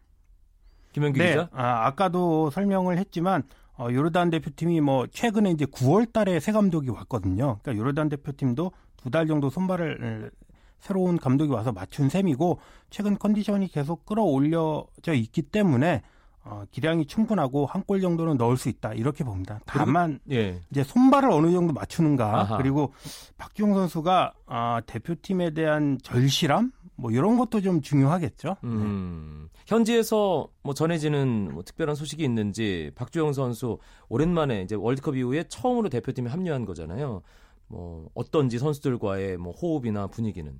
김현기 0.94 1.20
네, 1.20 1.30
기자? 1.32 1.50
아, 1.54 1.86
아까도 1.88 2.50
설명을 2.52 2.98
했지만 2.98 3.44
어, 3.78 3.88
요르단 3.92 4.30
대표팀이 4.30 4.80
뭐 4.82 5.06
최근에 5.08 5.52
이제 5.52 5.66
9월 5.66 6.12
달에 6.14 6.40
새 6.40 6.52
감독이 6.52 6.90
왔거든요. 6.90 7.60
그러니까 7.62 7.76
요르단 7.82 8.10
대표팀도 8.10 8.72
두 8.98 9.10
달 9.12 9.28
정도 9.28 9.50
손발을 9.52 10.04
에, 10.04 10.30
새로운 10.80 11.18
감독이 11.18 11.52
와서 11.52 11.72
맞춘 11.72 12.10
셈이고 12.10 12.60
최근 12.90 13.18
컨디션이 13.18 13.68
계속 13.68 14.06
끌어올려져 14.06 15.14
있기 15.14 15.42
때문에 15.44 16.02
어, 16.48 16.64
기량이 16.70 17.08
충분하고 17.08 17.66
한 17.66 17.82
골 17.88 18.02
정도는 18.02 18.38
넣을 18.38 18.56
수 18.58 18.70
있다 18.70 18.94
이렇게 18.94 19.24
봅니다. 19.24 19.60
다만 19.66 20.20
예. 20.32 20.62
이제 20.70 20.84
손발을 20.84 21.32
어느 21.32 21.52
정도 21.52 21.74
맞추는가 21.74 22.42
아하. 22.42 22.58
그리고 22.58 22.94
박주영 23.38 23.74
선수가 23.74 24.34
아, 24.46 24.82
대표팀에 24.86 25.56
대한 25.56 25.98
절실함 26.04 26.72
뭐 26.98 27.12
이런 27.12 27.38
것도 27.38 27.62
좀 27.62 27.82
중요하겠죠. 27.82 28.58
음, 28.64 29.50
현지에서 29.66 30.48
뭐 30.64 30.74
전해지는 30.74 31.52
뭐 31.54 31.64
특별한 31.64 31.96
소식이 31.96 32.24
있는지 32.24 32.92
박주영 32.96 33.34
선수 33.34 33.80
오랜만에 34.08 34.62
이제 34.62 34.76
월드컵 34.76 35.16
이후에 35.18 35.44
처음으로 35.50 35.90
대표팀에 35.90 36.30
합류한 36.30 36.66
거잖아요. 36.66 37.22
뭐 37.68 38.10
어떤지 38.14 38.60
선수들과의 38.60 39.38
뭐 39.38 39.54
호흡이나 39.54 40.08
분위기는 40.08 40.60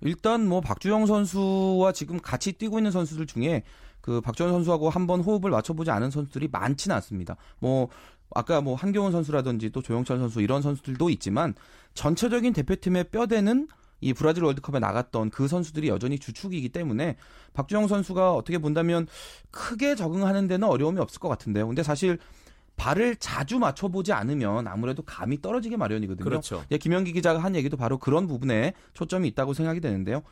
일단 0.00 0.46
뭐 0.46 0.60
박주영 0.60 1.06
선수와 1.06 1.92
지금 1.92 2.18
같이 2.18 2.52
뛰고 2.52 2.78
있는 2.78 2.90
선수들 2.90 3.26
중에 3.26 3.62
그 4.00 4.20
박주영 4.20 4.50
선수하고 4.50 4.88
한번 4.88 5.20
호흡을 5.20 5.50
맞춰보지 5.50 5.90
않은 5.90 6.10
선수들이 6.10 6.48
많지는 6.48 6.96
않습니다. 6.96 7.36
뭐 7.58 7.88
아까 8.34 8.60
뭐 8.60 8.74
한경훈 8.74 9.12
선수라든지 9.12 9.70
또 9.70 9.82
조영철 9.82 10.18
선수 10.18 10.40
이런 10.40 10.62
선수들도 10.62 11.10
있지만 11.10 11.54
전체적인 11.94 12.52
대표팀의 12.52 13.04
뼈대는 13.10 13.68
이 14.00 14.14
브라질 14.14 14.44
월드컵에 14.44 14.78
나갔던 14.78 15.30
그 15.30 15.46
선수들이 15.46 15.88
여전히 15.88 16.18
주축이기 16.18 16.70
때문에 16.70 17.16
박주영 17.52 17.86
선수가 17.86 18.32
어떻게 18.32 18.58
본다면 18.58 19.06
크게 19.50 19.94
적응하는 19.94 20.48
데는 20.48 20.66
어려움이 20.68 21.00
없을 21.00 21.20
것 21.20 21.28
같은데요. 21.28 21.66
근데 21.66 21.82
사실 21.82 22.18
발을 22.80 23.16
자주 23.16 23.58
맞춰보지 23.58 24.14
않으면 24.14 24.66
아무래도 24.66 25.02
감이 25.02 25.42
떨어지게 25.42 25.76
마련이거든요. 25.76 26.24
그렇죠. 26.24 26.64
예, 26.70 26.78
김현기 26.78 27.12
기자가 27.12 27.38
한 27.38 27.54
얘기도 27.54 27.76
바로 27.76 27.98
그런 27.98 28.26
부분에 28.26 28.72
초점이 28.94 29.28
있다고 29.28 29.52
생각이 29.52 29.80
되는데요. 29.80 30.22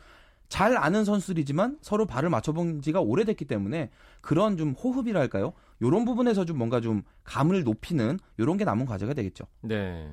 잘 0.47 0.75
아는 0.77 1.05
선수들이지만 1.05 1.77
서로 1.83 2.07
발을 2.07 2.29
맞춰본 2.31 2.81
지가 2.81 3.01
오래됐기 3.01 3.45
때문에 3.45 3.91
그런 4.21 4.57
좀 4.57 4.71
호흡이랄까요? 4.71 5.53
요런 5.83 6.05
부분에서 6.05 6.45
좀 6.45 6.57
뭔가 6.57 6.81
좀 6.81 7.03
감을 7.23 7.63
높이는 7.63 8.17
요런 8.39 8.57
게 8.57 8.65
남은 8.65 8.87
과제가 8.87 9.13
되겠죠. 9.13 9.45
네. 9.61 10.09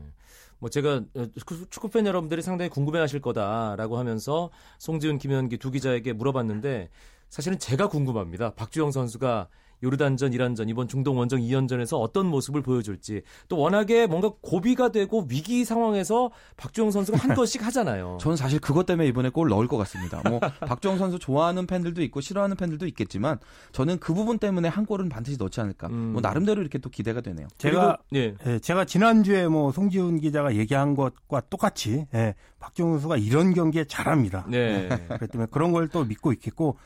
뭐 0.59 0.69
제가 0.69 1.03
어, 1.15 1.27
축구- 1.39 1.67
축구 1.71 1.89
팬 1.89 2.05
여러분들이 2.07 2.43
상당히 2.43 2.69
궁금해하실 2.69 3.21
거다라고 3.23 3.97
하면서 3.97 4.51
송지훈, 4.79 5.17
김현기 5.17 5.57
두 5.57 5.71
기자에게 5.71 6.13
물어봤는데 6.13 6.91
사실은 7.31 7.59
제가 7.59 7.89
궁금합니다. 7.89 8.51
박주영 8.55 8.91
선수가 8.91 9.49
요르단전, 9.83 10.33
이란전, 10.33 10.69
이번 10.69 10.89
중동 10.89 11.19
원정 11.19 11.41
2연전에서 11.41 12.01
어떤 12.01 12.27
모습을 12.27 12.63
보여줄지 12.63 13.23
또 13.49 13.59
워낙에 13.59 14.07
뭔가 14.07 14.31
고비가 14.41 14.91
되고 14.91 15.27
위기 15.29 15.65
상황에서 15.65 16.31
박주영 16.57 16.91
선수가 16.91 17.19
한 17.19 17.35
번씩 17.35 17.65
하잖아요. 17.67 18.19
저는 18.21 18.37
사실 18.37 18.59
그것 18.59 18.87
때문에 18.87 19.09
이번에 19.09 19.29
골 19.29 19.49
넣을 19.49 19.69
것 19.69 19.77
같습니다. 19.79 20.23
뭐 20.29 20.41
박주영 20.61 20.99
선수 20.99 21.19
좋아하는 21.19 21.67
팬들도 21.67 22.03
있고 22.03 22.21
싫어하는 22.21 22.57
팬들도 22.57 22.87
있겠지만 22.87 23.39
저는 23.73 23.99
그 23.99 24.15
부분 24.15 24.39
때문에 24.39 24.69
한 24.69 24.87
골은 24.87 25.09
반드시 25.09 25.37
넣지 25.39 25.61
않을까. 25.61 25.89
음. 25.89 26.13
뭐 26.13 26.21
나름대로 26.21 26.61
이렇게 26.61 26.79
또 26.79 26.91
기대가 26.91 27.21
되네요. 27.21 27.49
제가 27.59 27.99
예. 28.15 28.35
예, 28.47 28.59
제가 28.59 28.85
지난주에 28.85 29.49
뭐 29.49 29.73
송지훈 29.73 30.21
기자가 30.21 30.55
얘기한 30.57 30.95
것과 30.95 31.43
똑같이 31.51 32.07
예, 32.15 32.35
박주영 32.67 32.91
선수가 32.95 33.17
이런 33.19 33.55
경기에 33.55 33.85
잘합니다. 33.85 34.45
네. 34.49 34.89
그렇기 35.07 35.29
때문에 35.29 35.49
그런 35.51 35.73
걸 35.73 35.87
또 35.93 36.05
믿고 36.05 36.33
있겠고 36.33 36.77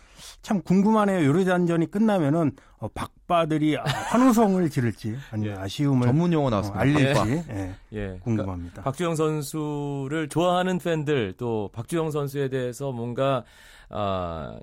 참 0.42 0.60
궁금하네요. 0.60 1.24
요르단전이 1.24 1.90
끝나면은 1.90 2.52
어, 2.78 2.88
박바들이 2.88 3.76
환호성을 3.76 4.68
지를지 4.68 5.16
아니면 5.30 5.56
예. 5.56 5.60
아쉬움을 5.60 6.06
전문 6.06 6.32
용어 6.34 6.50
나왔습니다. 6.50 6.78
어, 6.78 6.82
알릴지 6.82 7.44
예. 7.50 7.74
예. 7.94 8.18
궁금합니다. 8.22 8.72
그러니까 8.72 8.82
박주영 8.82 9.14
선수를 9.16 10.28
좋아하는 10.28 10.78
팬들 10.78 11.34
또 11.38 11.70
박주영 11.72 12.10
선수에 12.10 12.50
대해서 12.50 12.92
뭔가 12.92 13.44
아 13.88 14.60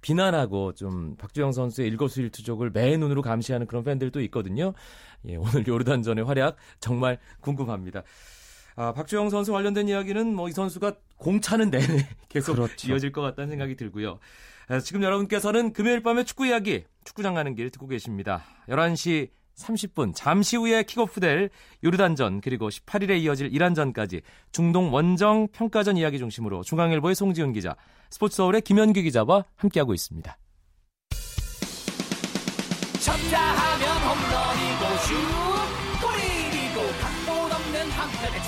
비난하고 0.00 0.72
좀 0.74 1.14
박주영 1.16 1.52
선수의 1.52 1.86
일거수일투족을 1.88 2.70
매 2.70 2.96
눈으로 2.96 3.22
감시하는 3.22 3.68
그런 3.68 3.84
팬들도 3.84 4.20
있거든요. 4.22 4.72
예, 5.28 5.36
오늘 5.36 5.66
요르단전의 5.68 6.24
활약 6.24 6.56
정말 6.80 7.18
궁금합니다. 7.40 8.02
아, 8.76 8.92
박주영 8.92 9.30
선수 9.30 9.52
관련된 9.52 9.88
이야기는 9.88 10.34
뭐 10.34 10.48
이 10.48 10.52
선수가 10.52 10.94
공차는 11.16 11.70
내내 11.70 12.08
계속 12.28 12.54
그렇죠. 12.54 12.88
이어질 12.90 13.12
것 13.12 13.20
같다는 13.22 13.50
생각이 13.50 13.76
들고요. 13.76 14.18
아, 14.68 14.80
지금 14.80 15.02
여러분께서는 15.02 15.72
금요일 15.72 16.02
밤에 16.02 16.24
축구 16.24 16.46
이야기, 16.46 16.84
축구장 17.04 17.34
가는 17.34 17.54
길 17.54 17.70
듣고 17.70 17.86
계십니다. 17.86 18.42
11시 18.68 19.30
30분 19.56 20.12
잠시 20.14 20.56
후에 20.56 20.82
킥오프될 20.82 21.50
요르단전 21.84 22.40
그리고 22.40 22.70
18일에 22.70 23.20
이어질 23.20 23.52
이란전까지 23.52 24.22
중동 24.50 24.92
원정 24.92 25.48
평가전 25.52 25.96
이야기 25.98 26.18
중심으로 26.18 26.62
중앙일보의 26.62 27.14
송지훈 27.14 27.52
기자, 27.52 27.76
스포츠 28.10 28.36
서울의 28.36 28.62
김현규 28.62 29.02
기자와 29.02 29.44
함께하고 29.56 29.92
있습니다. 29.94 30.36
쳤다 33.00 33.38
하면 33.38 33.96
홈런이고 33.98 34.96
슛 35.46 35.51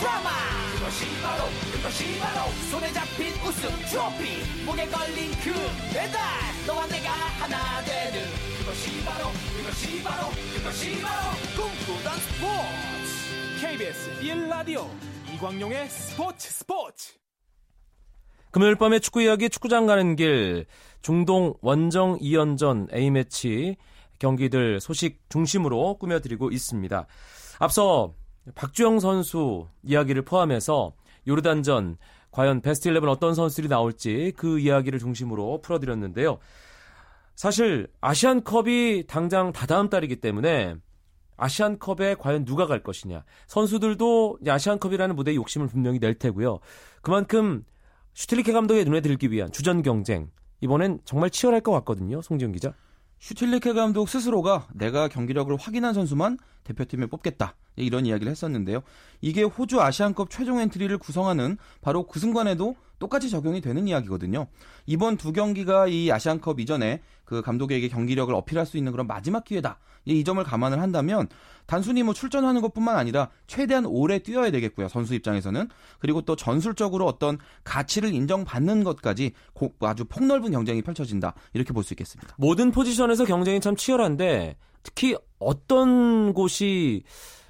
드라마. 0.05 0.31
그것이 0.75 1.07
바로 1.23 1.45
그것이 1.73 2.19
바로 2.21 2.51
손에 2.71 2.93
잡힌 2.93 3.33
우승 3.43 3.71
트로피. 3.89 4.65
목에 4.67 4.87
걸린 4.89 5.31
그 5.43 5.51
배달 5.95 6.21
너와 6.67 6.87
내가 6.89 7.11
하나 7.11 7.83
되는 7.85 8.21
그것이 8.59 9.03
바로 9.03 9.29
그것이 9.57 10.03
바로 10.03 10.29
그것이 10.55 11.01
바로 11.01 11.31
꿈꾸던 11.57 12.19
스포츠. 12.19 13.61
KBS 13.61 14.21
1라디오 14.21 14.87
이광용의 15.35 15.89
스포츠 15.89 16.53
스포츠. 16.53 17.15
금요일 18.51 18.75
밤에 18.77 18.99
축구 18.99 19.23
이야기 19.23 19.49
축구장 19.49 19.87
가는 19.87 20.17
길. 20.17 20.67
중동 21.01 21.55
원정 21.63 22.19
2연전 22.19 22.95
A매치 22.95 23.77
경기들 24.19 24.81
소식 24.81 25.23
중심으로 25.31 25.97
꾸며드리고 25.97 26.51
있습니다. 26.51 27.07
앞서 27.59 28.15
박주영 28.55 29.01
선수 29.01 29.69
이야기를 29.83 30.23
포함해서 30.23 30.93
요르단전 31.27 31.97
과연 32.31 32.61
베스트 32.61 32.89
11 32.89 33.09
어떤 33.09 33.35
선수들이 33.35 33.69
나올지 33.69 34.33
그 34.37 34.59
이야기를 34.59 34.99
중심으로 34.99 35.61
풀어드렸는데요. 35.63 36.39
사실 37.35 37.89
아시안컵이 38.01 39.05
당장 39.07 39.53
다다음 39.53 39.89
달이기 39.89 40.17
때문에 40.17 40.75
아시안컵에 41.37 42.17
과연 42.19 42.45
누가 42.45 42.67
갈 42.67 42.83
것이냐. 42.83 43.25
선수들도 43.47 44.39
아시안컵이라는 44.47 45.17
무대에 45.17 45.35
욕심을 45.35 45.67
분명히 45.69 45.99
낼 45.99 46.15
테고요. 46.15 46.61
그만큼 47.03 47.65
슈틸리케 48.15 48.53
감독의 48.53 48.85
눈에 48.85 49.01
들기 49.01 49.31
위한 49.31 49.51
주전 49.51 49.83
경쟁 49.83 50.31
이번엔 50.61 51.01
정말 51.05 51.31
치열할 51.31 51.61
것 51.61 51.73
같거든요. 51.73 52.23
송지훈 52.23 52.53
기자. 52.53 52.73
슈틸리케 53.19 53.73
감독 53.73 54.09
스스로가 54.09 54.69
내가 54.75 55.09
경기력을 55.09 55.55
확인한 55.57 55.95
선수만 55.95 56.37
대표팀에 56.65 57.07
뽑겠다. 57.07 57.55
이런 57.77 58.07
이야기를 58.07 58.31
했었는데요. 58.31 58.83
이게 59.21 59.43
호주 59.43 59.81
아시안컵 59.81 60.31
최종 60.31 60.61
엔트리를 60.61 60.97
구성하는 60.99 61.57
바로 61.81 62.07
그 62.07 62.21
순간에도 62.21 62.77
똑같이 62.99 63.29
적용이 63.29 63.61
되는 63.61 63.89
이야기거든요. 63.89 64.47
이번 64.87 65.17
두 65.17 65.33
경기가 65.33 65.89
이 65.89 66.11
아시안컵 66.11 66.61
이전에 66.61 67.01
그 67.25 67.43
감독에게 67.43 67.89
경기력을 67.89 68.33
어필할 68.35 68.65
수 68.67 68.77
있는 68.77 68.93
그런 68.93 69.07
마지막 69.07 69.45
기회다. 69.45 69.79
이 70.07 70.23
점을 70.23 70.43
감안을 70.45 70.81
한다면 70.81 71.29
단순히 71.67 72.03
뭐 72.03 72.13
출전하는 72.15 72.61
것뿐만 72.61 72.97
아니라 72.97 73.31
최대한 73.47 73.87
오래 73.87 74.19
뛰어야 74.19 74.51
되겠고요. 74.51 74.89
선수 74.89 75.15
입장에서는 75.15 75.69
그리고 75.99 76.21
또 76.23 76.37
전술적으로 76.37 77.07
어떤 77.07 77.39
가치를 77.65 78.13
인정받는 78.13 78.85
것까지 78.85 79.33
아주 79.81 80.05
폭넓은 80.05 80.53
경쟁이 80.53 80.83
펼쳐진다. 80.83 81.35
이렇게 81.55 81.73
볼 81.73 81.83
수 81.83 81.95
있겠습니다. 81.95 82.35
모든 82.39 82.71
포지션에서 82.71 83.25
경쟁이 83.25 83.61
참 83.61 83.77
치열한데 83.77 84.57
특히 84.85 85.17
어떤 85.41 86.33
곳이 86.33 87.03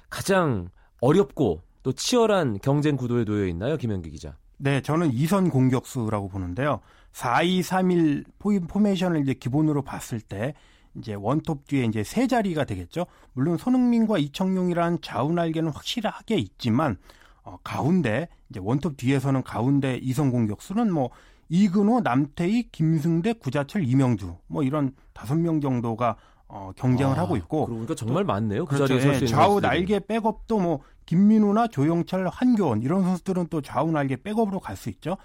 가장 0.09 0.69
어렵고 1.01 1.61
또 1.83 1.91
치열한 1.91 2.57
경쟁 2.63 2.95
구도에 2.95 3.25
놓여 3.25 3.45
있나요, 3.45 3.77
김현기 3.77 4.09
기자? 4.09 4.35
네, 4.57 4.81
저는 4.81 5.11
이선 5.13 5.49
공격수라고 5.51 6.29
보는데요. 6.29 6.79
4-2-3-1 7.13 8.67
포메이션을 8.67 9.21
이제 9.21 9.33
기본으로 9.33 9.83
봤을 9.83 10.19
때 10.19 10.55
이제 10.97 11.13
원톱 11.13 11.67
뒤에 11.67 11.85
이제 11.85 12.03
세 12.03 12.25
자리가 12.25 12.63
되겠죠. 12.63 13.05
물론 13.33 13.57
손흥민과 13.57 14.17
이청용이라는 14.17 14.99
좌우 15.01 15.31
날개는 15.33 15.71
확실하게 15.71 16.37
있지만 16.37 16.97
어, 17.43 17.57
가운데 17.63 18.27
이제 18.49 18.59
원톱 18.63 18.97
뒤에서는 18.97 19.43
가운데 19.43 19.99
이선 20.01 20.31
공격수는 20.31 20.91
뭐 20.91 21.11
이근호, 21.49 22.01
남태희, 22.01 22.69
김승대, 22.71 23.33
구자철, 23.33 23.83
이명주 23.83 24.37
뭐 24.47 24.63
이런 24.63 24.93
다섯 25.13 25.35
명 25.35 25.61
정도가 25.61 26.15
어, 26.55 26.71
경쟁을 26.77 27.19
아, 27.19 27.23
하고 27.23 27.35
있고. 27.35 27.65
그러니까 27.65 27.95
정말 27.95 28.23
많네요. 28.23 28.65
그 28.65 28.75
그렇죠. 28.75 28.97
자리에 28.99 29.19
예, 29.21 29.25
좌우 29.27 29.59
날개 29.59 29.99
백업도 29.99 30.59
뭐 30.59 30.79
김민우나 31.05 31.67
조영철, 31.67 32.29
한교원 32.29 32.81
이런 32.81 33.03
선수들은 33.03 33.47
또 33.49 33.61
좌우 33.61 33.91
날개 33.91 34.15
백업으로 34.15 34.59
갈 34.59 34.77
수 34.77 34.89
있죠. 34.89 35.17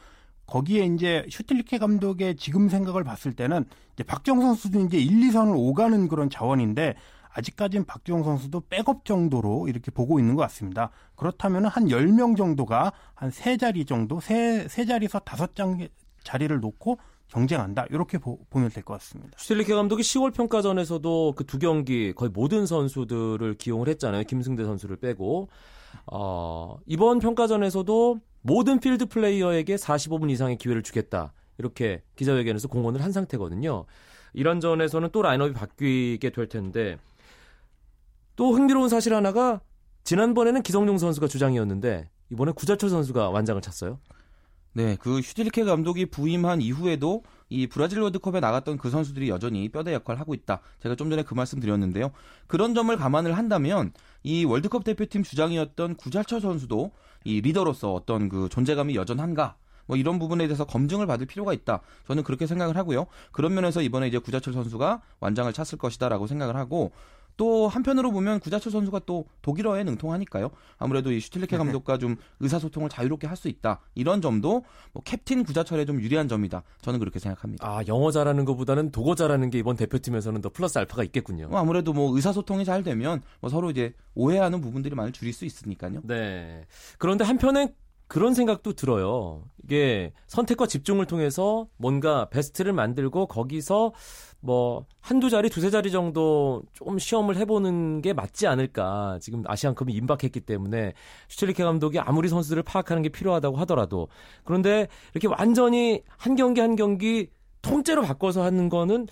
거기에 0.47 0.85
이제 0.87 1.25
슈틸리케 1.31 1.79
감독의 1.79 2.37
지금 2.37 2.69
생각을 2.69 3.05
봤을 3.05 3.33
때는 3.33 3.65
이제 3.95 4.03
박정 4.03 4.41
선수도 4.41 4.81
이제 4.81 4.99
1, 4.99 5.31
2선을 5.31 5.55
오가는 5.57 6.09
그런 6.09 6.29
자원인데 6.29 6.97
아직까지는 7.33 7.85
박주영 7.87 8.25
선수도 8.25 8.63
백업 8.69 9.05
정도로 9.05 9.69
이렇게 9.69 9.93
보고 9.93 10.19
있는 10.19 10.35
것 10.35 10.43
같습니다. 10.43 10.91
그렇다면 11.15 11.67
한 11.67 11.87
10명 11.87 12.37
정도가 12.37 12.93
한세 13.15 13.57
자리 13.57 13.85
정도, 13.85 14.19
세, 14.19 14.67
세 14.69 14.85
자리에서 14.85 15.21
다섯 15.21 15.55
장 15.55 15.87
자리를 16.25 16.59
놓고 16.59 16.99
경쟁한다. 17.31 17.87
이렇게 17.91 18.19
보, 18.19 18.39
면 18.53 18.69
될 18.71 18.83
것 18.85 18.95
같습니다. 18.95 19.37
슈틸리케 19.39 19.75
감독이 19.75 20.03
10월 20.03 20.35
평가전에서도 20.35 21.35
그 21.37 21.45
두 21.45 21.59
경기 21.59 22.13
거의 22.13 22.31
모든 22.33 22.67
선수들을 22.67 23.55
기용을 23.55 23.89
했잖아요. 23.89 24.25
김승대 24.25 24.65
선수를 24.65 24.97
빼고. 24.97 25.49
어, 26.07 26.79
이번 26.87 27.19
평가전에서도 27.19 28.21
모든 28.43 28.81
필드 28.81 29.07
플레이어에게 29.07 29.77
45분 29.77 30.31
이상의 30.31 30.57
기회를 30.59 30.83
주겠다. 30.83 31.33
이렇게 31.59 32.03
기자회견에서 32.17 32.69
공언을 32.69 33.03
한 33.03 33.13
상태거든요. 33.13 33.85
이런 34.33 34.61
전에서는 34.61 35.11
또 35.13 35.23
라인업이 35.23 35.53
바뀌게 35.53 36.31
될 36.31 36.49
텐데 36.49 36.97
또 38.37 38.53
흥미로운 38.53 38.89
사실 38.89 39.15
하나가 39.15 39.61
지난번에는 40.05 40.63
기성용 40.63 40.99
선수가 40.99 41.27
주장이었는데 41.27 42.09
이번에 42.31 42.53
구자철 42.53 42.89
선수가 42.89 43.31
완장을 43.31 43.61
찼어요. 43.61 43.99
네, 44.73 44.97
그 45.01 45.21
슈틸케 45.21 45.65
감독이 45.65 46.07
부임한 46.07 46.61
이후에도 46.61 47.25
이 47.49 47.67
브라질 47.67 48.01
월드컵에 48.01 48.39
나갔던 48.39 48.79
그 48.79 48.89
선수들이 48.89 49.29
여전히 49.29 49.69
뼈대 49.69 49.93
역할을 49.93 50.21
하고 50.21 50.33
있다. 50.33 50.61
제가 50.81 50.95
좀 50.95 51.11
전에 51.11 51.25
그 51.25 51.35
말씀 51.35 51.59
드렸는데요. 51.59 52.13
그런 52.47 52.75
점을 52.75 52.97
감안을 52.97 53.37
한다면 53.37 53.93
이 54.23 54.45
월드컵 54.45 54.85
대표팀 54.85 55.25
주장이었던 55.25 55.97
구자철 55.97 56.41
선수도 56.41 56.93
이 57.25 57.41
리더로서 57.41 57.93
어떤 57.93 58.29
그 58.29 58.49
존재감이 58.49 58.95
여전한가? 58.95 59.57
뭐 59.87 59.97
이런 59.97 60.21
부분에 60.21 60.47
대해서 60.47 60.65
검증을 60.65 61.09
받을 61.09 61.27
필요가 61.27 61.53
있다. 61.53 61.81
저는 62.07 62.23
그렇게 62.23 62.47
생각을 62.47 62.77
하고요. 62.77 63.07
그런 63.33 63.53
면에서 63.55 63.83
이번에 63.83 64.07
이제 64.07 64.19
구자철 64.19 64.55
선수가 64.55 65.03
완장을 65.19 65.53
찼을 65.53 65.79
것이다라고 65.79 66.29
생각을 66.29 66.55
하고 66.55 66.93
또 67.41 67.69
한편으로 67.69 68.11
보면 68.13 68.39
구자철 68.39 68.71
선수가 68.71 69.01
또 69.07 69.25
독일어에 69.41 69.83
능통하니까요. 69.85 70.51
아무래도 70.77 71.11
이 71.11 71.21
슈틸리케 71.21 71.57
네. 71.57 71.65
감독과 71.65 71.97
좀 71.97 72.17
의사소통을 72.41 72.91
자유롭게 72.91 73.27
할 73.27 73.41
수 73.41 73.49
있다. 73.49 73.81
이런 73.95 74.21
점도 74.21 74.65
뭐 74.93 75.03
캡틴 75.03 75.45
구자철에 75.45 75.87
좀 75.87 76.03
유리한 76.03 76.29
점이다. 76.29 76.63
저는 76.83 76.99
그렇게 76.99 77.19
생각합니다. 77.19 77.67
아, 77.67 77.81
영어 77.89 78.11
잘하는 78.11 78.45
것보다는 78.45 78.91
독어 78.91 79.15
잘하는 79.15 79.49
게 79.49 79.59
이번 79.59 79.77
대표팀에서는 79.77 80.43
더 80.43 80.51
플러스 80.51 80.77
알파가 80.77 81.03
있겠군요. 81.05 81.49
뭐 81.49 81.59
아무래도 81.59 81.95
뭐 81.95 82.15
의사소통이 82.15 82.67
잘 82.67 82.83
되면 82.83 83.23
뭐 83.41 83.49
서로 83.49 83.71
이제 83.71 83.95
오해하는 84.15 84.61
부분들이 84.61 84.95
많이 84.95 85.11
줄일 85.13 85.33
수 85.33 85.47
있으니까요. 85.47 86.03
네. 86.05 86.67
그런데 86.99 87.25
한편에 87.25 87.73
그런 88.11 88.35
생각도 88.35 88.73
들어요. 88.73 89.45
이게 89.63 90.13
선택과 90.27 90.67
집중을 90.67 91.07
통해서 91.07 91.69
뭔가 91.77 92.29
베스트를 92.29 92.73
만들고 92.73 93.27
거기서 93.27 93.93
뭐 94.41 94.85
한두 94.99 95.31
자리, 95.31 95.49
두세 95.49 95.71
자리 95.71 95.93
정도 95.93 96.61
좀 96.73 96.99
시험을 96.99 97.37
해보는 97.37 98.03
게 98.03 98.13
맞지 98.13 98.49
않을까. 98.49 99.21
지금 99.23 99.45
아시안컵이 99.47 99.93
임박했기 99.93 100.41
때문에 100.41 100.93
슈틸리케 101.29 101.63
감독이 101.63 102.01
아무리 102.01 102.29
선수들을 102.29 102.65
파악하는 102.65 103.03
게 103.03 103.11
필요하다고 103.11 103.59
하더라도 103.59 104.09
그런데 104.43 104.89
이렇게 105.15 105.29
완전히 105.29 106.03
한 106.17 106.35
경기 106.35 106.61
한 106.61 106.75
경기 106.75 107.31
통째로 107.63 108.03
바꿔서 108.03 108.43
하는 108.43 108.69
거는 108.69 109.07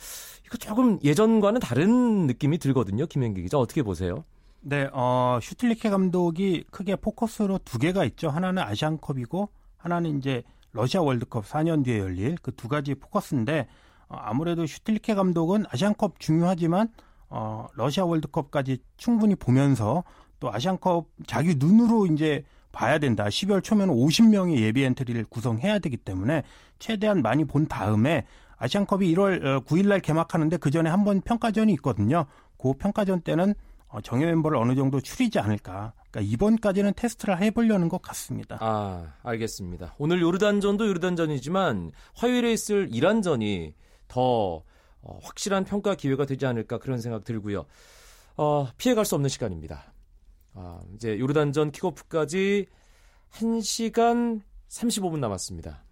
이거 0.45 0.57
조금 0.59 0.99
예전과는 1.05 1.61
다른 1.61 2.27
느낌이 2.27 2.59
들거든요. 2.59 3.07
김현기 3.07 3.43
기자 3.43 3.59
어떻게 3.59 3.85
보세요? 3.85 4.25
네, 4.61 4.89
어, 4.93 5.39
슈틸리케 5.41 5.89
감독이 5.89 6.65
크게 6.71 6.97
포커스로 6.97 7.59
두 7.65 7.79
개가 7.79 8.05
있죠. 8.07 8.29
하나는 8.29 8.63
아시안컵이고 8.63 9.49
하나는 9.79 10.19
이제 10.19 10.43
러시아 10.73 11.01
월드컵 11.01 11.45
4년 11.47 11.85
뒤에 11.85 11.99
열릴 12.01 12.37
그 12.43 12.53
두 12.53 12.69
가지 12.69 12.95
포커스인데 12.95 13.69
어, 14.09 14.17
아무래도 14.21 14.67
슈틸리케 14.67 15.15
감독은 15.15 15.65
아시안컵 15.71 16.19
중요하지만 16.19 16.89
어, 17.31 17.67
러시아 17.75 18.05
월드컵까지 18.05 18.79
충분히 18.97 19.35
보면서 19.37 20.05
또 20.41 20.53
아시안컵 20.53 21.07
자기 21.27 21.55
눈으로 21.57 22.07
이제 22.07 22.45
봐야 22.73 22.99
된다. 22.99 23.25
12월 23.25 23.63
초면 23.63 23.89
50명의 23.89 24.59
예비 24.59 24.83
엔트리를 24.85 25.25
구성해야 25.31 25.79
되기 25.79 25.97
때문에 25.97 26.43
최대한 26.79 27.23
많이 27.23 27.45
본 27.45 27.67
다음에 27.67 28.27
아시안컵이 28.59 29.13
1월 29.15 29.65
9일 29.65 29.87
날 29.89 30.01
개막하는데 30.01 30.57
그 30.59 30.71
전에 30.71 30.91
한 30.91 31.05
번 31.05 31.21
평가전이 31.21 31.73
있거든요. 31.75 32.27
그 32.59 32.73
평가전 32.75 33.21
때는 33.23 33.55
어, 33.89 34.01
정예 34.01 34.27
멤버를 34.27 34.59
어느 34.59 34.75
정도 34.75 35.01
추리지 35.01 35.39
않을까. 35.39 35.95
그러니까 36.11 36.33
이번까지는 36.33 36.93
테스트를 36.95 37.41
해보려는 37.41 37.89
것 37.89 38.03
같습니다. 38.03 38.59
아, 38.61 39.15
알겠습니다. 39.23 39.95
오늘 39.99 40.21
요르단전도 40.21 40.87
요르단전이지만 40.87 41.93
화요일에 42.15 42.53
있을 42.53 42.89
이란전이 42.93 43.75
더 44.09 44.63
어, 45.01 45.19
확실한 45.23 45.65
평가 45.65 45.95
기회가 45.95 46.27
되지 46.27 46.45
않을까 46.47 46.79
그런 46.79 47.01
생각 47.01 47.25
들고요. 47.25 47.65
어, 48.37 48.69
피해갈 48.77 49.05
수 49.05 49.15
없는 49.15 49.29
시간입니다. 49.29 49.93
아, 50.55 50.81
이제 50.95 51.19
요르단전 51.19 51.71
킥오프까지 51.73 52.67
1시간 53.33 54.43
35분 54.69 55.19
남았습니다. 55.19 55.85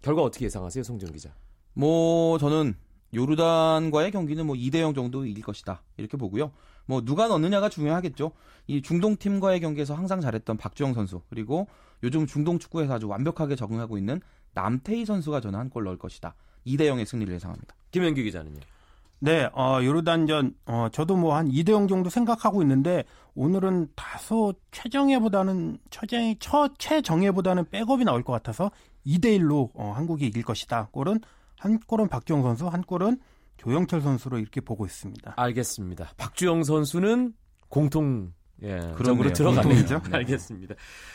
결과 0.00 0.22
어떻게 0.22 0.46
예상하세요, 0.46 0.82
송준 0.82 1.12
기자? 1.12 1.34
뭐 1.74 2.38
저는 2.38 2.74
요르단과의 3.14 4.10
경기는 4.10 4.46
뭐 4.46 4.56
2대 4.56 4.80
0 4.80 4.94
정도 4.94 5.24
이길 5.26 5.44
것이다. 5.44 5.82
이렇게 5.96 6.16
보고요. 6.16 6.52
뭐 6.86 7.02
누가 7.02 7.28
넣느냐가 7.28 7.68
중요하겠죠. 7.68 8.32
이 8.66 8.82
중동 8.82 9.16
팀과의 9.16 9.60
경기에서 9.60 9.94
항상 9.94 10.20
잘했던 10.20 10.56
박주영 10.56 10.94
선수 10.94 11.20
그리고 11.28 11.68
요즘 12.02 12.26
중동 12.26 12.58
축구에서 12.58 12.94
아주 12.94 13.08
완벽하게 13.08 13.54
적응하고 13.56 13.98
있는 13.98 14.20
남태희 14.54 15.04
선수가 15.04 15.40
저는 15.40 15.58
한 15.58 15.68
골 15.70 15.84
넣을 15.84 15.96
것이다. 15.98 16.34
2대 16.66 16.82
0의 16.82 17.06
승리를 17.06 17.32
예상합니다. 17.34 17.74
김현규 17.90 18.22
기자는요? 18.22 18.60
네, 19.20 19.48
어, 19.54 19.78
요르단전, 19.82 20.54
어, 20.66 20.88
저도 20.90 21.16
뭐 21.16 21.36
한 21.36 21.48
2대 21.48 21.70
0 21.70 21.86
정도 21.86 22.10
생각하고 22.10 22.60
있는데, 22.62 23.04
오늘은 23.36 23.90
다소 23.94 24.52
최정예보다는, 24.72 25.78
최정, 25.90 26.34
처, 26.40 26.68
최정예보다는 26.76 27.70
백업이 27.70 28.04
나올 28.04 28.24
것 28.24 28.32
같아서 28.32 28.72
2대 29.06 29.38
1로 29.38 29.70
어, 29.74 29.92
한국이 29.94 30.26
이길 30.26 30.42
것이다. 30.42 30.88
골은, 30.90 31.20
한 31.62 31.78
골은 31.78 32.08
박주영 32.08 32.42
선수, 32.42 32.66
한 32.66 32.82
골은 32.82 33.20
조영철 33.56 34.00
선수로 34.00 34.38
이렇게 34.38 34.60
보고 34.60 34.84
있습니다. 34.84 35.34
알겠습니다. 35.36 36.10
박주영 36.16 36.64
선수는 36.64 37.34
공통 37.68 38.32
예, 38.64 38.78
그럼으로 38.96 39.32
들어가네요. 39.32 40.02
알겠습니다. 40.10 40.74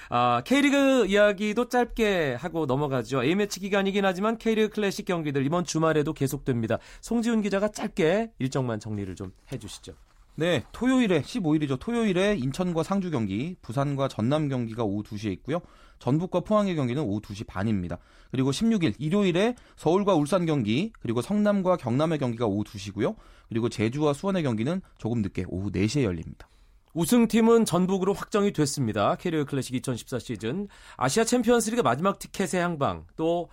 아, 0.10 0.42
K리그 0.46 1.06
이야기도 1.08 1.68
짧게 1.68 2.36
하고 2.36 2.66
넘어가죠. 2.66 3.24
A매치 3.24 3.60
기간이긴 3.60 4.06
하지만 4.06 4.38
K리그 4.38 4.70
클래식 4.70 5.06
경기들 5.06 5.46
이번 5.46 5.66
주말에도 5.66 6.14
계속됩니다. 6.14 6.78
송지훈 7.02 7.42
기자가 7.42 7.68
짧게 7.68 8.32
일정만 8.40 8.80
정리를 8.80 9.14
좀 9.16 9.34
해주시죠. 9.52 9.94
네, 10.40 10.64
토요일에 10.72 11.24
15일이죠. 11.24 11.80
토요일에 11.80 12.36
인천과 12.36 12.84
상주 12.84 13.10
경기, 13.10 13.56
부산과 13.64 14.08
전남 14.08 14.50
경기가 14.50 14.84
오후 14.84 15.02
2시에 15.02 15.32
있고요. 15.34 15.62
전북과 15.98 16.42
포항의 16.42 16.76
경기는 16.76 17.02
오후 17.02 17.20
2시 17.22 17.48
반입니다. 17.48 17.98
그리고 18.30 18.52
16일 18.52 18.94
일요일에 19.00 19.56
서울과 19.78 20.14
울산 20.14 20.46
경기, 20.46 20.94
그리고 21.00 21.24
성남과 21.24 21.78
경남의 21.78 22.20
경기가 22.20 22.46
오후 22.46 22.64
2시고요. 22.64 23.16
그리고 23.50 23.68
제주와 23.68 24.14
수원의 24.14 24.44
경기는 24.44 24.80
조금 25.00 25.24
늦게 25.24 25.46
오후 25.48 25.72
4시에 25.72 26.04
열립니다. 26.04 26.48
우승팀은 26.94 27.66
전북으로 27.66 28.14
확정이 28.14 28.54
됐습니다. 28.54 29.16
K리그 29.16 29.46
클래식 29.46 29.74
2014 29.74 30.20
시즌 30.20 30.68
아시아 30.98 31.24
챔피언스리그 31.24 31.82
마지막 31.82 32.20
티켓의 32.20 32.62
향방 32.62 33.06
또 33.16 33.50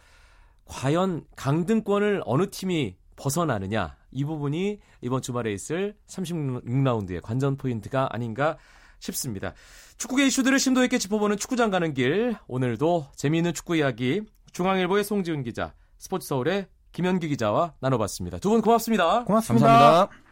과연 0.66 1.24
강등권을 1.34 2.22
어느 2.26 2.50
팀이 2.50 2.96
벗어나느냐 3.16 3.96
이 4.12 4.24
부분이 4.24 4.78
이번 5.02 5.22
주말에 5.22 5.52
있을 5.52 5.94
36라운드의 6.08 7.20
관전 7.22 7.56
포인트가 7.56 8.08
아닌가 8.10 8.56
싶습니다. 9.00 9.52
축구계 9.98 10.26
이슈들을 10.26 10.58
심도 10.58 10.82
있게 10.84 10.98
짚어보는 10.98 11.36
축구장 11.36 11.70
가는 11.70 11.92
길 11.94 12.36
오늘도 12.46 13.08
재미있는 13.16 13.54
축구 13.54 13.76
이야기 13.76 14.22
중앙일보의 14.52 15.04
송지훈 15.04 15.42
기자 15.44 15.74
스포츠 15.98 16.26
서울의 16.28 16.66
김현기 16.92 17.28
기자와 17.28 17.74
나눠봤습니다. 17.80 18.38
두 18.38 18.50
분 18.50 18.60
고맙습니다. 18.62 19.24
고맙습니다. 19.24 19.66
감사합니다. 19.66 20.24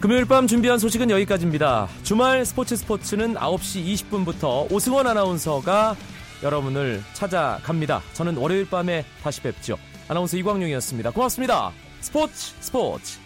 금요일 0.00 0.26
밤 0.26 0.46
준비한 0.46 0.78
소식은 0.78 1.10
여기까지입니다. 1.10 1.88
주말 2.04 2.44
스포츠 2.46 2.76
스포츠는 2.76 3.34
9시 3.34 3.84
20분부터 3.84 4.70
오승원 4.72 5.08
아나운서가 5.08 5.96
여러분을 6.42 7.02
찾아갑니다. 7.14 8.02
저는 8.14 8.36
월요일 8.36 8.68
밤에 8.68 9.04
다시 9.22 9.40
뵙죠. 9.40 9.78
아나운서 10.08 10.36
이광용이었습니다. 10.36 11.10
고맙습니다. 11.10 11.72
스포츠 12.00 12.54
스포츠. 12.60 13.18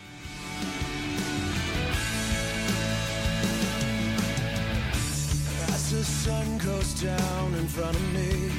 The 5.92 6.02
sun 6.02 6.58
goes 6.58 6.94
down 6.94 7.54
in 7.54 7.68
front 7.68 7.94
of 7.94 8.02
me, 8.14 8.50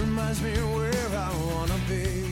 reminds 0.00 0.42
me 0.42 0.50
where 0.74 1.16
I 1.16 1.30
wanna 1.46 1.78
be. 1.88 2.25